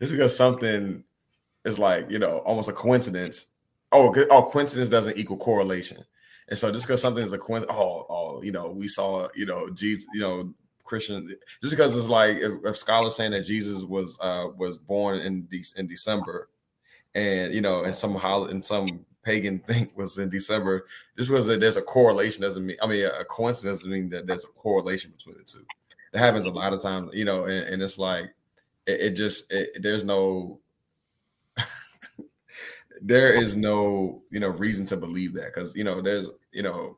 [0.00, 1.04] because something
[1.64, 3.46] is like you know almost a coincidence.
[3.94, 6.02] Oh, oh, coincidence doesn't equal correlation.
[6.48, 9.44] And so just because something is a coincidence, oh, oh, you know, we saw, you
[9.44, 11.28] know, Jesus, you know, Christian,
[11.60, 15.42] just because it's like if, if scholars saying that Jesus was uh was born in
[15.46, 16.48] de- in December,
[17.14, 21.46] and you know, and some hol- and some pagan thing was in December, just because
[21.46, 25.12] there's a correlation doesn't mean I mean a coincidence doesn't mean that there's a correlation
[25.16, 25.64] between the two.
[26.12, 28.34] It happens a lot of times, you know, and, and it's like
[28.86, 30.60] it, it just it, there's no
[33.02, 36.96] there is no you know reason to believe that because you know there's you know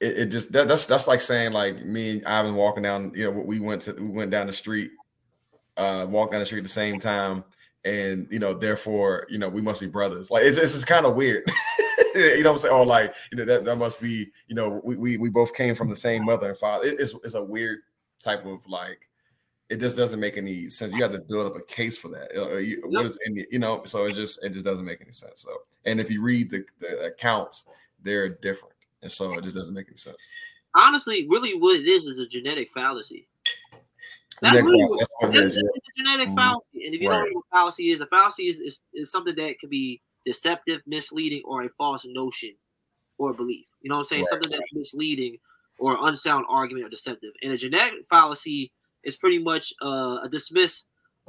[0.00, 3.24] it, it just that, that's that's like saying like me and Ivan walking down you
[3.24, 4.92] know we went to we went down the street
[5.76, 7.44] uh walk down the street at the same time
[7.84, 11.06] and you know therefore you know we must be brothers like it's it's just kind
[11.06, 11.42] of weird
[12.14, 14.80] you know what I'm saying or like you know that that must be you know
[14.84, 17.44] we we, we both came from the same mother and father it, it's it's a
[17.44, 17.78] weird
[18.20, 19.08] type of like
[19.70, 20.92] it just doesn't make any sense.
[20.92, 22.36] You have to build up a case for that.
[22.36, 23.82] Uh, you, What is in the, you know?
[23.84, 25.42] So it just it just doesn't make any sense.
[25.42, 25.50] So
[25.86, 27.64] and if you read the, the accounts,
[28.02, 30.16] they're different, and so it just doesn't make any sense.
[30.74, 33.28] Honestly, really, what it is is a genetic fallacy.
[34.40, 35.62] That's Genetic really what- that's what It's, is.
[35.62, 35.70] Yeah.
[35.74, 36.34] it's a genetic Mhm.
[36.36, 36.86] fallacy.
[36.86, 39.58] And if you don't know what fallacy is, a fallacy is, is, is something that
[39.58, 42.54] can be deceptive, misleading, or a false notion
[43.18, 43.66] or belief.
[43.82, 44.22] You know what I'm saying?
[44.22, 44.30] Right.
[44.30, 45.38] Something that's misleading
[45.78, 47.32] or unsound argument or deceptive.
[47.42, 48.70] And a genetic fallacy
[49.02, 50.84] is pretty much uh, a dismiss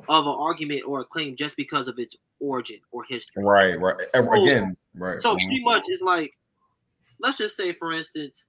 [0.09, 3.43] of an argument or a claim just because of its origin or history.
[3.43, 3.95] Right, right.
[4.13, 5.21] Again, right.
[5.21, 5.45] So Mhm.
[5.45, 6.37] pretty much it's like,
[7.19, 8.45] let's just say, for instance,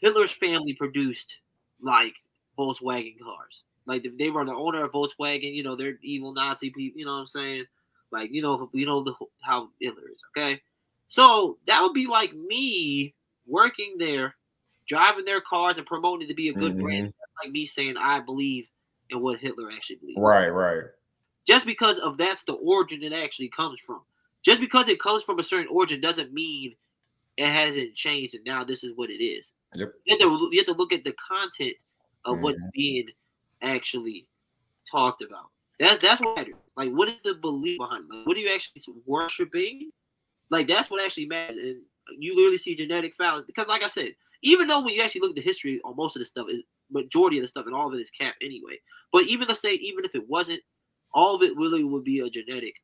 [0.00, 1.38] Hitler's family produced
[1.80, 2.14] like
[2.58, 3.62] Volkswagen cars.
[3.86, 6.98] Like if they were the owner of Volkswagen, you know, they're evil Nazi people.
[6.98, 7.64] You know what I'm saying?
[8.10, 10.22] Like you know, you know the how Hitler is.
[10.36, 10.60] Okay,
[11.08, 13.14] so that would be like me
[13.46, 14.34] working there,
[14.88, 17.06] driving their cars and promoting it to be a good brand.
[17.06, 18.66] That's like me saying I believe
[19.10, 20.82] in what Hitler actually believes Right, right.
[21.46, 24.00] just because of that's the origin it actually comes from.
[24.42, 26.74] Just because it comes from a certain origin doesn't mean
[27.36, 29.50] it hasn't changed, and now this is what it is.
[29.74, 29.92] Yep.
[30.06, 31.74] You have to you have to look at the content
[32.24, 32.72] of what's Mhm.
[32.72, 33.08] being
[33.62, 34.26] actually
[34.90, 35.50] talked about.
[35.78, 36.54] That's that's what matters.
[36.76, 38.04] Like, what is the belief behind?
[38.04, 38.14] It?
[38.14, 39.90] Like, what are you actually worshiping?
[40.50, 41.58] Like, that's what actually matters.
[41.58, 45.22] And you literally see genetic fallacy because, like I said, even though when you actually
[45.22, 47.74] look at the history on most of the stuff, is majority of the stuff and
[47.74, 48.78] all of it is cap anyway.
[49.12, 50.60] But even let's say, even if it wasn't,
[51.12, 52.74] all of it really would be a genetic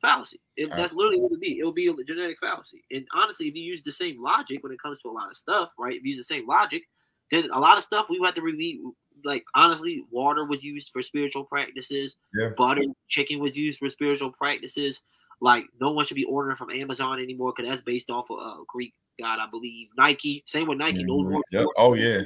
[0.00, 0.40] fallacy.
[0.56, 1.58] If that's literally what it would be.
[1.58, 2.84] It would be a genetic fallacy.
[2.90, 5.36] And honestly, if you use the same logic when it comes to a lot of
[5.36, 5.96] stuff, right?
[5.96, 6.82] If you use the same logic,
[7.30, 8.80] then a lot of stuff we would have to repeat.
[9.24, 12.16] Like honestly, water was used for spiritual practices.
[12.34, 12.50] Yeah.
[12.56, 15.00] Butter, chicken was used for spiritual practices.
[15.40, 18.56] Like no one should be ordering from Amazon anymore because that's based off of a
[18.66, 19.88] Greek god, I believe.
[19.96, 21.04] Nike, same with Nike.
[21.04, 21.30] No Mhm.
[21.30, 21.42] more.
[21.52, 21.66] Yep.
[21.76, 22.22] Oh yeah.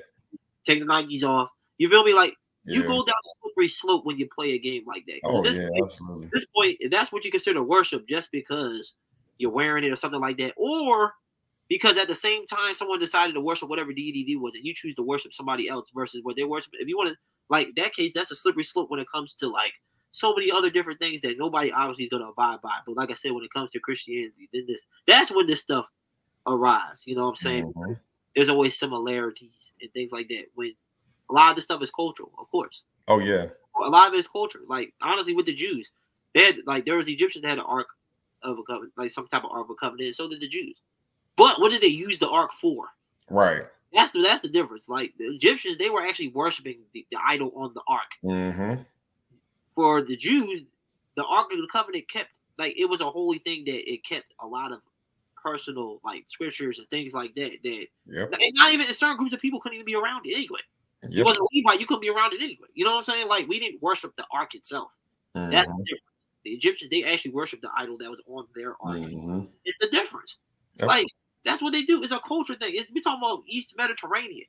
[0.67, 1.51] Take the Nikes off.
[1.79, 2.15] You feel me?
[2.15, 2.35] Like
[2.65, 5.19] you go down a slippery slope when you play a game like that.
[5.25, 6.27] Oh this yeah, point- absolutely.
[6.27, 8.93] at this point, that's what you consider worship, just because
[9.39, 11.13] you're wearing it or something like that, or
[11.73, 14.95] because at the same time someone decided to worship whatever deity was, and you choose
[14.97, 16.71] to worship somebody else versus what they worship.
[16.75, 17.17] If you want to,
[17.49, 19.73] like that case, that's a slippery slope when it comes to like
[20.13, 22.77] so many other different things that nobody obviously is going to abide by.
[22.87, 25.87] But like I said, when it comes to Christianity, then this that's when this stuff
[26.47, 27.05] arise.
[27.07, 27.73] You know what I'm saying?
[27.73, 27.99] Mhm.
[28.37, 30.45] There's always similarities and things like that.
[30.55, 30.75] When
[31.31, 33.47] a lot of this stuff is cultural, of course Oh yeah.
[33.83, 34.61] a lot of it's culture.
[34.69, 35.89] Like honestly, with the Jews,
[36.35, 37.89] they had like there was Egyptians that had an ark
[38.43, 40.15] of a covenant, like some type of ark of a covenant.
[40.17, 40.77] So did the Jews.
[41.37, 42.87] But what did they use the ark for?
[43.31, 43.63] Right.
[43.93, 44.89] That's the that's the difference.
[44.89, 48.11] Like the Egyptians, they were actually worshiping the, the idol on the ark.
[48.25, 48.83] Mm-hmm.
[49.75, 50.63] For the Jews,
[51.17, 54.27] the ark of the covenant kept like it was a holy thing that it kept
[54.41, 54.81] a lot of
[55.43, 57.51] personal like scriptures and things like that.
[57.65, 58.33] That Yep.
[58.33, 60.61] and not even certain groups of people couldn't even be around it anyway.
[61.03, 62.69] It wasn't you couldn't be around it anyway.
[62.75, 63.29] You know what I'm saying?
[63.29, 64.91] Like we didn't worship the ark itself.
[65.35, 65.77] That's Mhm.
[65.79, 66.03] the difference.
[66.45, 68.99] The Egyptians, they actually worshiped the idol that was on their ark.
[68.99, 69.49] Mhm.
[69.65, 70.37] It's the difference.
[70.77, 70.89] Yep.
[70.89, 71.07] Like
[71.45, 72.03] that's what they do.
[72.03, 72.73] It's a culture thing.
[72.75, 74.47] It's, we're talking about East Mediterranean.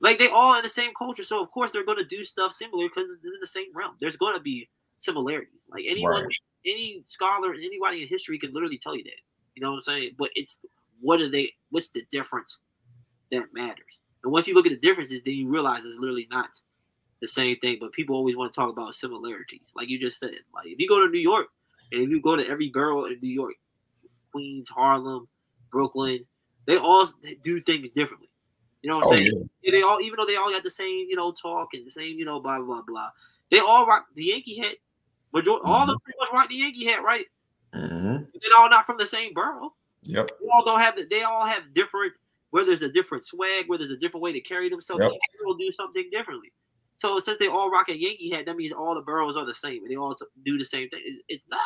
[0.00, 2.54] Like they all in the same culture, so of course they're going to do stuff
[2.54, 3.94] similar because it's in the same realm.
[4.00, 5.62] There's going to be similarities.
[5.70, 6.34] Like anyone, Right.
[6.66, 9.20] any scholar, and anybody in history can literally tell you that.
[9.54, 10.10] You know what I'm saying?
[10.18, 10.56] But it's
[11.00, 11.52] what are they?
[11.70, 12.58] What's the difference
[13.30, 13.84] that matters?
[14.24, 16.48] And once you look at the differences, then you realize it's literally not
[17.20, 17.78] the same thing.
[17.80, 20.30] But people always want to talk about similarities, like you just said.
[20.52, 21.46] Like if you go to New York
[21.92, 23.54] and if you go to every borough in New York,
[24.32, 25.28] Queens, Harlem,
[25.72, 26.24] Brooklyn,
[26.66, 27.08] they all
[27.44, 28.28] do things differently.
[28.82, 29.48] You know what I'm Oh saying?
[29.62, 29.72] yeah.
[29.72, 32.18] They all, even though they all got the same, you know, talk and the same,
[32.18, 33.10] you know, blah blah blah.
[33.50, 34.76] They all rock the Yankee hat.
[35.32, 37.24] Majority, all of them pretty much rock the Yankee hat, right?
[37.74, 38.24] Mm-hmm.
[38.34, 39.72] They're all not from the same borough.
[40.04, 40.28] Yep.
[40.28, 40.96] They all don't have.
[41.10, 42.12] They all have different.
[42.50, 45.12] Where there's a different swag, where there's a different way to carry themselves, Yep.
[45.12, 46.52] each will do something differently.
[46.98, 49.54] So since they all rock a Yankee hat, that means all the boroughs are the
[49.54, 50.14] same, and they all
[50.44, 51.00] do the same thing.
[51.28, 51.60] It's not.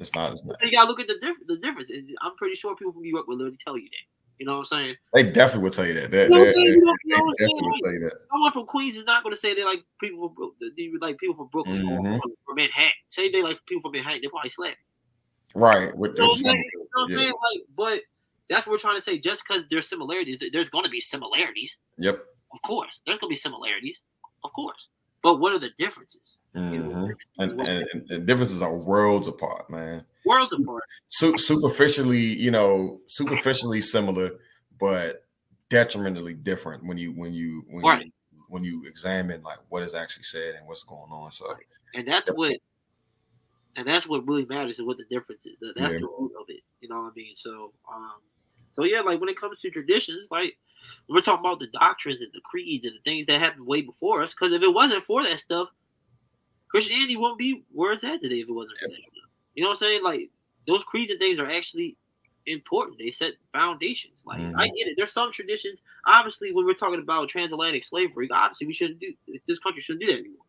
[0.00, 0.32] It's not.
[0.32, 0.56] It's not.
[0.62, 1.90] You gotta look at the diff- the difference.
[2.22, 4.06] I'm pretty sure people from New York will literally tell you that.
[4.38, 4.96] You know what I'm saying?
[5.12, 6.10] They definitely will tell you that.
[6.10, 8.12] They, You know they- You know- you they know definitely will tell you that.
[8.30, 10.52] Someone from Queens is not going to say they like people from
[11.00, 12.16] like people from Brooklyn Mhm.
[12.16, 12.90] or from Manhattan.
[13.08, 14.76] Say they like people from Manhattan, they probably slap.
[15.54, 15.94] Right.
[15.94, 16.56] With You know what I'm saying?
[16.72, 17.16] You know what yeah.
[17.18, 17.32] saying?
[17.32, 18.02] Like, but
[18.48, 19.18] that's what we're trying to say.
[19.18, 21.76] Just because there's similarities, there's going to be similarities.
[21.98, 22.24] Yep.
[22.54, 24.00] Of course, there's going to be similarities.
[24.42, 24.88] Of course,
[25.22, 26.22] but what are the differences?
[26.54, 27.14] You know, Mhm.
[27.38, 30.04] And, and, and differences are worlds apart, man.
[30.24, 30.82] worlds apart.
[31.08, 34.32] Su- superficially, you know, superficially similar,
[34.78, 35.26] but
[35.68, 38.06] detrimentally different when you when you when Right.
[38.06, 38.12] you
[38.48, 41.30] when you examine like what is actually said and what's going on.
[41.30, 41.54] So
[41.94, 42.56] and that's what
[43.76, 45.98] and that's what really matters is what the difference is That- that's Yeah.
[46.00, 48.20] the root of it you know what i mean so um
[48.72, 50.58] so yeah like when it comes to traditions like
[51.08, 54.22] we're talking about the doctrines and the creeds and the things that happened way before
[54.24, 55.68] us because if it wasn't for that stuff
[56.70, 59.68] christianity wouldn't be where it's at today if it wasn't for that stuff you know
[59.70, 60.30] what i'm saying like
[60.66, 61.96] those creeds and things are actually
[62.46, 64.76] important they set foundations like i Mhm.
[64.76, 68.98] get it there's some traditions obviously when we're talking about transatlantic slavery obviously we shouldn't
[69.00, 69.12] do
[69.46, 70.44] this country shouldn't do that anymore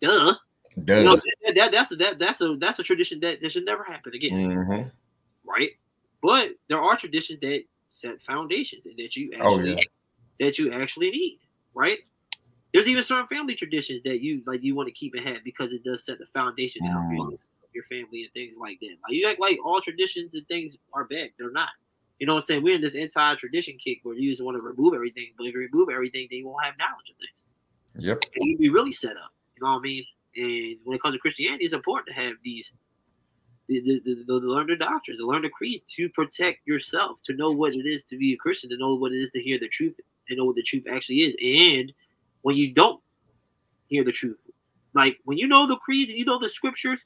[0.00, 0.34] Duh.
[0.84, 3.52] does You know, that, that, that's a that, that's a that's a tradition that, that
[3.52, 4.92] should never happen again, Mhm.
[5.44, 5.70] right?
[6.22, 9.82] But there are traditions that set foundations that you Oh, actually yeah.
[10.40, 11.40] that you actually need,
[11.72, 11.98] right?
[12.76, 15.82] There's even certain family traditions that you like you want to keep ahead because it
[15.82, 17.16] does set the foundation Mm.
[17.16, 17.38] your-
[17.72, 18.96] your family and things like that.
[19.02, 21.30] Like you act like all traditions and things are bad.
[21.38, 21.70] They're not.
[22.18, 22.62] You know what I'm saying?
[22.62, 25.60] We're in this anti-tradition kick where you just want to remove everything, but if you
[25.60, 28.24] remove everything, then you won't have knowledge of things Yep.
[28.34, 29.32] and you'd be really set up.
[29.56, 30.04] You know what I mean?
[30.36, 32.70] And when it comes to Christianity, it's important to have these,
[33.68, 37.34] the, the, the, the learn the doctrines, to learn the creed, to protect yourself, to
[37.34, 39.58] know what it is to be a Christian, to know what it is to hear
[39.58, 39.98] the truth,
[40.28, 41.34] to know what the truth actually is.
[41.42, 41.92] And
[42.46, 43.02] when you don't
[43.88, 44.38] hear the truth,
[44.94, 47.00] like when you know the creed and you know the scriptures,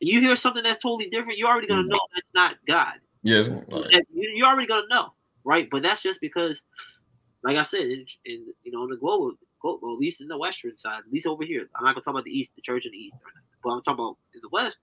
[0.00, 1.88] and you hear something that's totally different, you're already gonna Mhm.
[1.88, 2.94] know that's not God.
[3.22, 5.12] Yes, you, you're already gonna know,
[5.44, 5.68] right?
[5.68, 6.62] But that's just because,
[7.42, 10.38] like I said, in, in you know, in the global, global, at least in the
[10.38, 12.86] western side, at least over here, I'm not gonna talk about the east, the church
[12.86, 13.16] in the east,
[13.62, 14.78] but I'm talking about in the west.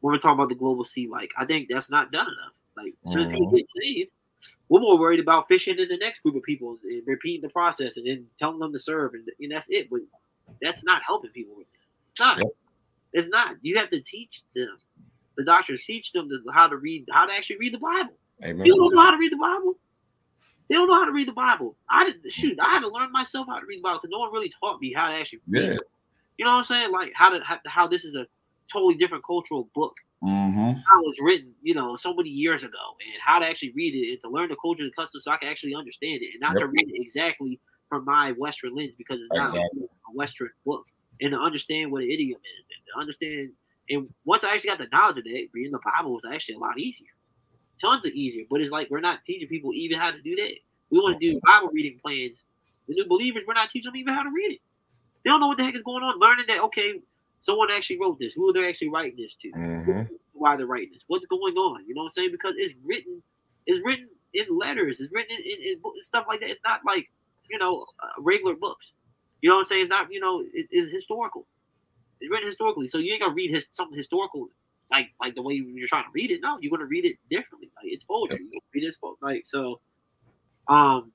[0.00, 2.54] When we're talking about the global sea, like I think that's not done enough.
[2.76, 3.30] Like, so mm-hmm.
[3.36, 4.10] people get saved,
[4.68, 7.96] we're more worried about fishing in the next group of people and repeating the process
[7.96, 9.88] and then telling them to serve, and, and that's it.
[9.90, 10.00] But
[10.60, 11.54] that's not helping people.
[11.60, 12.38] It's not.
[12.38, 12.46] Yep.
[13.12, 13.56] It's not.
[13.62, 14.76] You have to teach them.
[15.36, 18.14] The doctors teach them how to read, how to actually read the Bible.
[18.44, 18.64] Amen.
[18.64, 19.76] People don't know how to read the Bible.
[20.68, 21.76] They don't know how to read the Bible.
[21.88, 22.32] I didn't mm.
[22.32, 22.58] shoot.
[22.60, 24.80] I had to learn myself how to read the Bible because no one really taught
[24.80, 25.72] me how to actually read.
[25.74, 25.78] Yeah.
[26.38, 26.92] You know what I'm saying?
[26.92, 28.26] Like how to how, how this is a
[28.72, 29.94] totally different cultural book.
[30.24, 30.80] Mm-hmm.
[30.86, 33.94] How it was written, you know, so many years ago, and how to actually read
[33.94, 36.40] it and to learn the culture and customs so I can actually understand it, and
[36.40, 36.62] not yep.
[36.62, 39.82] to read it exactly from my Western lens because it's not exactly.
[39.82, 40.86] a Western book,
[41.20, 43.50] and to understand what an idiom is, and to understand.
[43.88, 46.58] And once I actually got the knowledge of that, reading the Bible was actually a
[46.58, 47.08] lot easier,
[47.80, 48.44] tons of easier.
[48.50, 50.54] But it's like we're not teaching people even how to do that.
[50.90, 52.42] We want to do Bible reading plans.
[52.88, 54.60] The new believers, we're not teaching them even how to read it.
[55.24, 56.18] They don't know what the heck is going on.
[56.18, 57.00] Learning that okay,
[57.38, 58.32] someone actually wrote this.
[58.32, 59.50] Who are they actually writing this to?
[59.52, 60.14] Mm-hmm.
[60.32, 61.04] Why they're writing this?
[61.06, 61.86] What's going on?
[61.86, 62.30] You know what I'm saying?
[62.32, 63.22] Because it's written,
[63.66, 65.00] it's written in letters.
[65.00, 66.50] It's written in, in, in stuff like that.
[66.50, 67.10] It's not like
[67.50, 68.86] you know uh, regular books.
[69.42, 69.82] You know what I'm saying?
[69.82, 71.46] It's not you know it, it's historical.
[72.20, 74.48] It's written historically, so you ain't gonna read his, something historical
[74.90, 76.40] like like the way you're trying to read it.
[76.42, 77.70] No, you're gonna read it differently.
[77.76, 78.46] Like it's poetry.
[78.50, 79.80] You read it like so.
[80.68, 81.12] Um,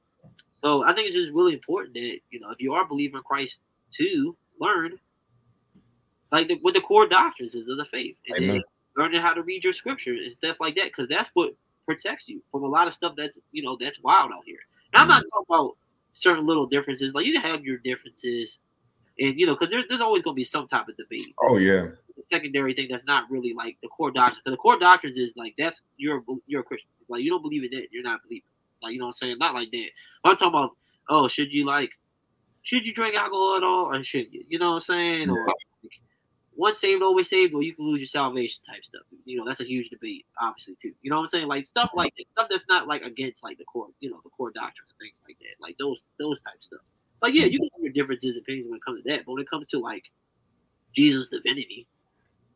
[0.64, 3.18] so I think it's just really important that you know if you are a believer
[3.18, 3.60] in Christ
[3.96, 4.94] to learn
[6.32, 8.64] like the, what the core doctrines is of the faith, and then
[8.98, 11.54] learning how to read your scripture and stuff like that, because that's what
[11.86, 14.60] protects you from a lot of stuff that's you know that's wild out here.
[14.94, 15.40] And I'm not mm-hmm.
[15.40, 15.78] talking about
[16.14, 17.14] certain little differences.
[17.14, 18.58] Like you can have your differences,
[19.20, 21.34] and you know, because there's there's always going to be some type of debate.
[21.40, 21.88] Oh yeah.
[22.16, 24.42] The secondary thing that's not really like the core doctrine.
[24.44, 26.90] Because the core doctrines is like that's you're you're a Christian.
[27.10, 28.44] Like you don't believe in that, you're not believing.
[28.82, 29.38] Like you know what I'm saying?
[29.38, 29.88] Not like that.
[30.24, 30.78] But I'm talking about
[31.10, 31.92] oh, should you like
[32.64, 34.44] should you drink alcohol at all or should you?
[34.48, 35.30] You know what I'm saying?
[35.30, 35.48] Or
[36.62, 39.02] once saved, always saved, or you can lose your salvation type stuff.
[39.26, 40.94] You know, that's a huge debate, obviously, too.
[41.02, 41.48] You know what I'm saying?
[41.48, 44.30] Like stuff like that, stuff that's not like against like the core, you know, the
[44.30, 45.60] core doctrines and things like that.
[45.60, 46.82] Like those those type stuff.
[47.20, 49.32] Like, yeah, you can have your differences and opinions when it comes to that, but
[49.34, 50.04] when it comes to like
[50.94, 51.88] Jesus' divinity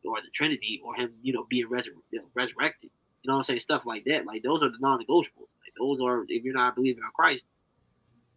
[0.04, 2.90] or the Trinity or him, you know, being resur- you know, resurrected,
[3.22, 3.60] you know what I'm saying?
[3.60, 4.24] Stuff like that.
[4.24, 5.50] Like those are the non-negotiables.
[5.58, 7.42] Like those are if you're not believing in Christ,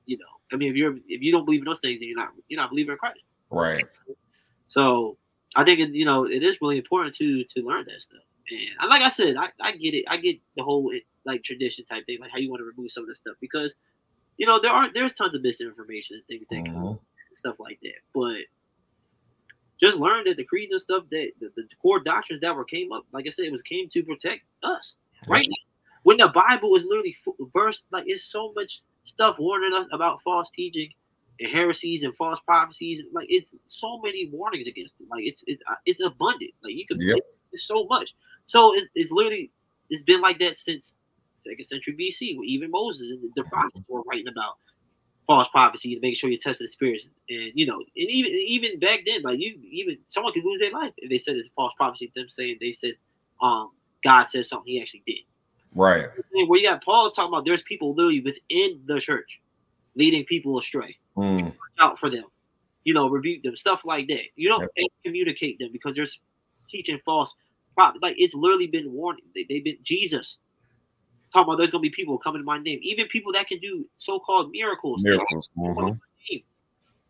[0.07, 0.33] you know.
[0.51, 2.59] I mean, if you're if you don't believe in those things, then you're not you're
[2.59, 3.21] not believing in Christ.
[3.51, 3.85] Right.
[4.69, 5.18] So
[5.55, 8.23] I think it, you know it is really important to to learn that stuff.
[8.51, 10.05] And like I said, I, I get it.
[10.07, 10.91] I get the whole
[11.25, 13.73] like tradition type thing, like how you want to remove some of the stuff because
[14.37, 16.95] you know there are there's tons of misinformation and things, things mm-hmm.
[17.35, 17.99] stuff like that.
[18.13, 18.37] But
[19.81, 22.91] just learn that the creeds and stuff that the, the, core doctrines that were came
[22.91, 24.93] up, like I said, it was came to protect us.
[25.29, 25.55] Right now,
[26.03, 27.15] when the Bible is literally
[27.53, 30.89] verse, like it's so much stuff warning us about false teaching
[31.39, 33.03] and heresies and false prophecies.
[33.13, 35.07] Like it's so many warnings against it.
[35.09, 36.51] Like it's it's, uh, it's abundant.
[36.63, 37.19] Like you can yep.
[37.51, 38.15] it's so much.
[38.45, 39.51] So it, it's literally
[39.89, 40.93] it's been like that since
[41.41, 44.57] second century BC, where even Moses and the prophets were writing about
[45.27, 47.07] false prophecy to make sure you test the spirits.
[47.29, 50.71] And you know, and even even back then, like you even someone could lose their
[50.71, 52.11] life if they said it's false prophecy.
[52.15, 52.93] Them saying they said
[53.41, 53.71] um
[54.03, 55.19] God said something he actually did.
[55.75, 56.07] Right.
[56.47, 59.39] Where you got Paul talking about there's people literally within the church
[59.95, 60.97] leading people astray.
[61.19, 61.55] Mm.
[61.79, 62.25] out for them.
[62.83, 64.23] You know, rebuke them, stuff like that.
[64.35, 64.87] You don't yep.
[65.05, 66.07] communicate them because they're
[66.69, 67.33] teaching false
[67.75, 68.01] prophet.
[68.01, 69.25] Like it's literally been warning.
[69.35, 70.37] They, they've been Jesus
[71.31, 73.85] talking about there's gonna be people coming in my name, even people that can do
[73.97, 75.03] so-called miracles.
[75.03, 75.49] Miracles.
[75.57, 75.97] Mm-hmm.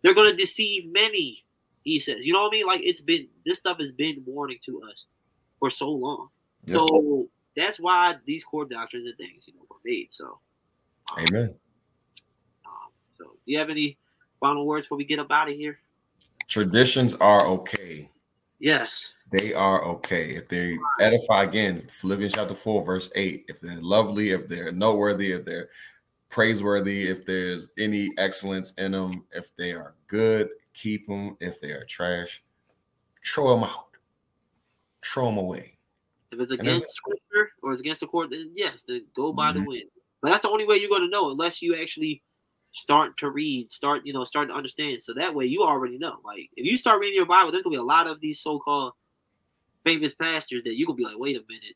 [0.02, 1.44] They're gonna deceive many.
[1.84, 2.66] He says, you know what I mean?
[2.66, 5.06] Like it's been this stuff has been warning to us
[5.60, 6.30] for so long.
[6.66, 6.76] Yep.
[6.76, 10.10] So that's why these core doctrines and things, you know, were made.
[10.12, 10.40] So,
[11.20, 11.56] amen.
[13.20, 13.98] So, do you have any
[14.40, 15.80] final words before we get up out of here?
[16.48, 18.10] Traditions are okay.
[18.60, 19.10] Yes.
[19.32, 20.32] They are okay.
[20.36, 25.34] If they edify again, Philippians chapter 4, verse 8, if they're lovely, if they're noteworthy,
[25.34, 25.70] if they're
[26.30, 31.38] praiseworthy, if there's any excellence in them, if they are good, keep them.
[31.40, 32.42] If they are trash,
[33.26, 33.88] throw them out,
[35.06, 35.78] throw them away.
[36.32, 39.64] If it's against scripture or it's against the court, then yes, then go by mm-hmm.
[39.64, 39.90] the wind.
[40.22, 42.22] But that's the only way you're going to know unless you actually
[42.72, 45.02] start to read, start, you know, start to understand.
[45.04, 46.18] So that way you already know.
[46.24, 48.94] Like if you start reading your Bible, there's gonna be a lot of these so-called
[49.84, 51.76] famous pastors that you gonna be like, wait a minute,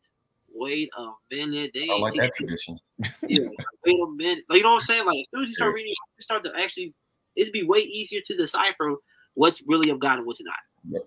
[0.54, 1.72] wait a minute.
[1.74, 2.80] They I like that tradition.
[3.28, 3.48] yeah,
[3.86, 4.44] wait a minute.
[4.50, 5.06] Like, you know what I'm saying?
[5.06, 6.94] Like as soon as you start reading, you start to actually
[7.36, 8.96] it'd be way easier to decipher
[9.34, 10.56] what's really of God and what's not.
[10.90, 11.04] Yep.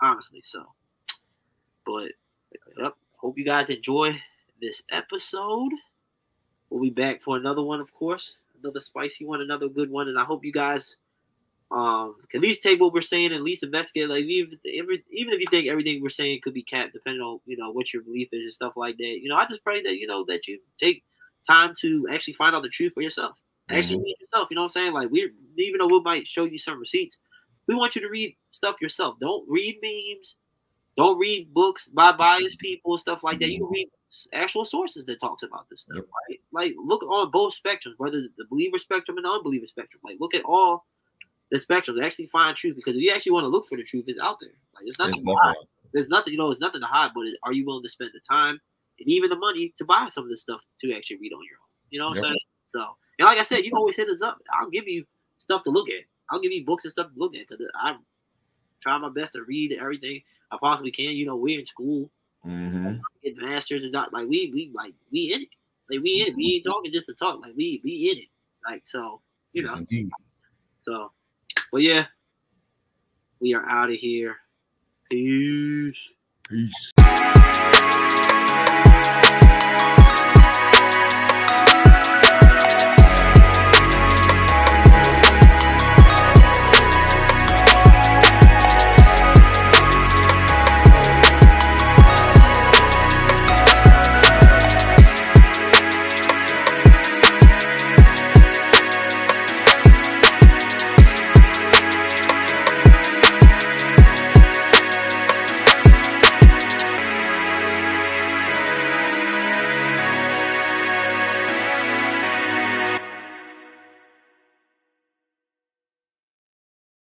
[0.00, 0.42] Honestly.
[0.44, 0.64] So
[1.84, 2.12] but
[2.78, 2.94] yep.
[3.16, 4.18] Hope you guys enjoy
[4.60, 5.72] this episode.
[6.70, 10.18] We'll be back for another one, of course, another spicy one, another good one, and
[10.18, 10.96] I hope you guys
[11.72, 14.08] um at least take what we're saying and at least investigate.
[14.08, 17.40] Like even if, even if you think everything we're saying could be capped, depending on
[17.46, 19.18] you know what your belief is and stuff like that.
[19.22, 21.04] You know, I just pray that you know that you take
[21.46, 23.36] time to actually find out the truth for yourself.
[23.70, 24.04] Actually Mhm.
[24.04, 24.48] read yourself.
[24.50, 24.92] You know what I'm saying?
[24.94, 27.18] Like we even though we might show you some receipts,
[27.68, 29.16] we want you to read stuff yourself.
[29.20, 30.34] Don't read memes.
[31.00, 32.60] Don't read books by biased mm-hmm.
[32.60, 33.50] people, stuff like that.
[33.50, 33.88] You read
[34.34, 36.04] actual sources that talks about this stuff, Yep.
[36.28, 36.40] right?
[36.52, 40.02] Like look on both spectrums, whether the believer spectrum and the unbeliever spectrum.
[40.04, 40.84] Like look at all
[41.50, 42.04] the spectrums.
[42.04, 44.36] Actually find truth because if you actually want to look for the truth, it's out
[44.42, 44.50] there.
[44.74, 45.24] Like there's It's nothing.
[45.24, 45.54] to hide.
[45.94, 46.32] There's nothing.
[46.34, 47.12] You know, there's nothing to hide.
[47.14, 48.60] But are you willing to spend the time
[48.98, 51.56] and even the money to buy some of this stuff to actually read on your
[51.56, 51.70] own?
[51.88, 52.38] You know what I'm saying?
[52.72, 52.84] So,
[53.18, 54.38] and like I said, you can always hit us up.
[54.60, 55.06] I'll give you
[55.38, 56.04] stuff to look at.
[56.30, 57.96] I'll give you books and stuff to look at because I
[58.82, 60.20] try my best to read everything
[60.52, 61.16] I possibly can.
[61.16, 62.10] You know, we're in school,
[62.46, 63.00] Mhm.
[63.22, 65.48] get masters and not like we we like we in it.
[65.90, 66.36] Like we in it.
[66.36, 67.40] We ain't talking just to talk.
[67.40, 68.28] Like we we in it.
[68.68, 69.22] Like so,
[69.52, 69.78] you Yes, know.
[69.78, 70.10] indeed.
[70.84, 71.12] So,
[71.72, 72.06] but yeah,
[73.40, 74.36] we are out of here.
[75.10, 75.96] Peace.
[76.48, 76.92] Peace.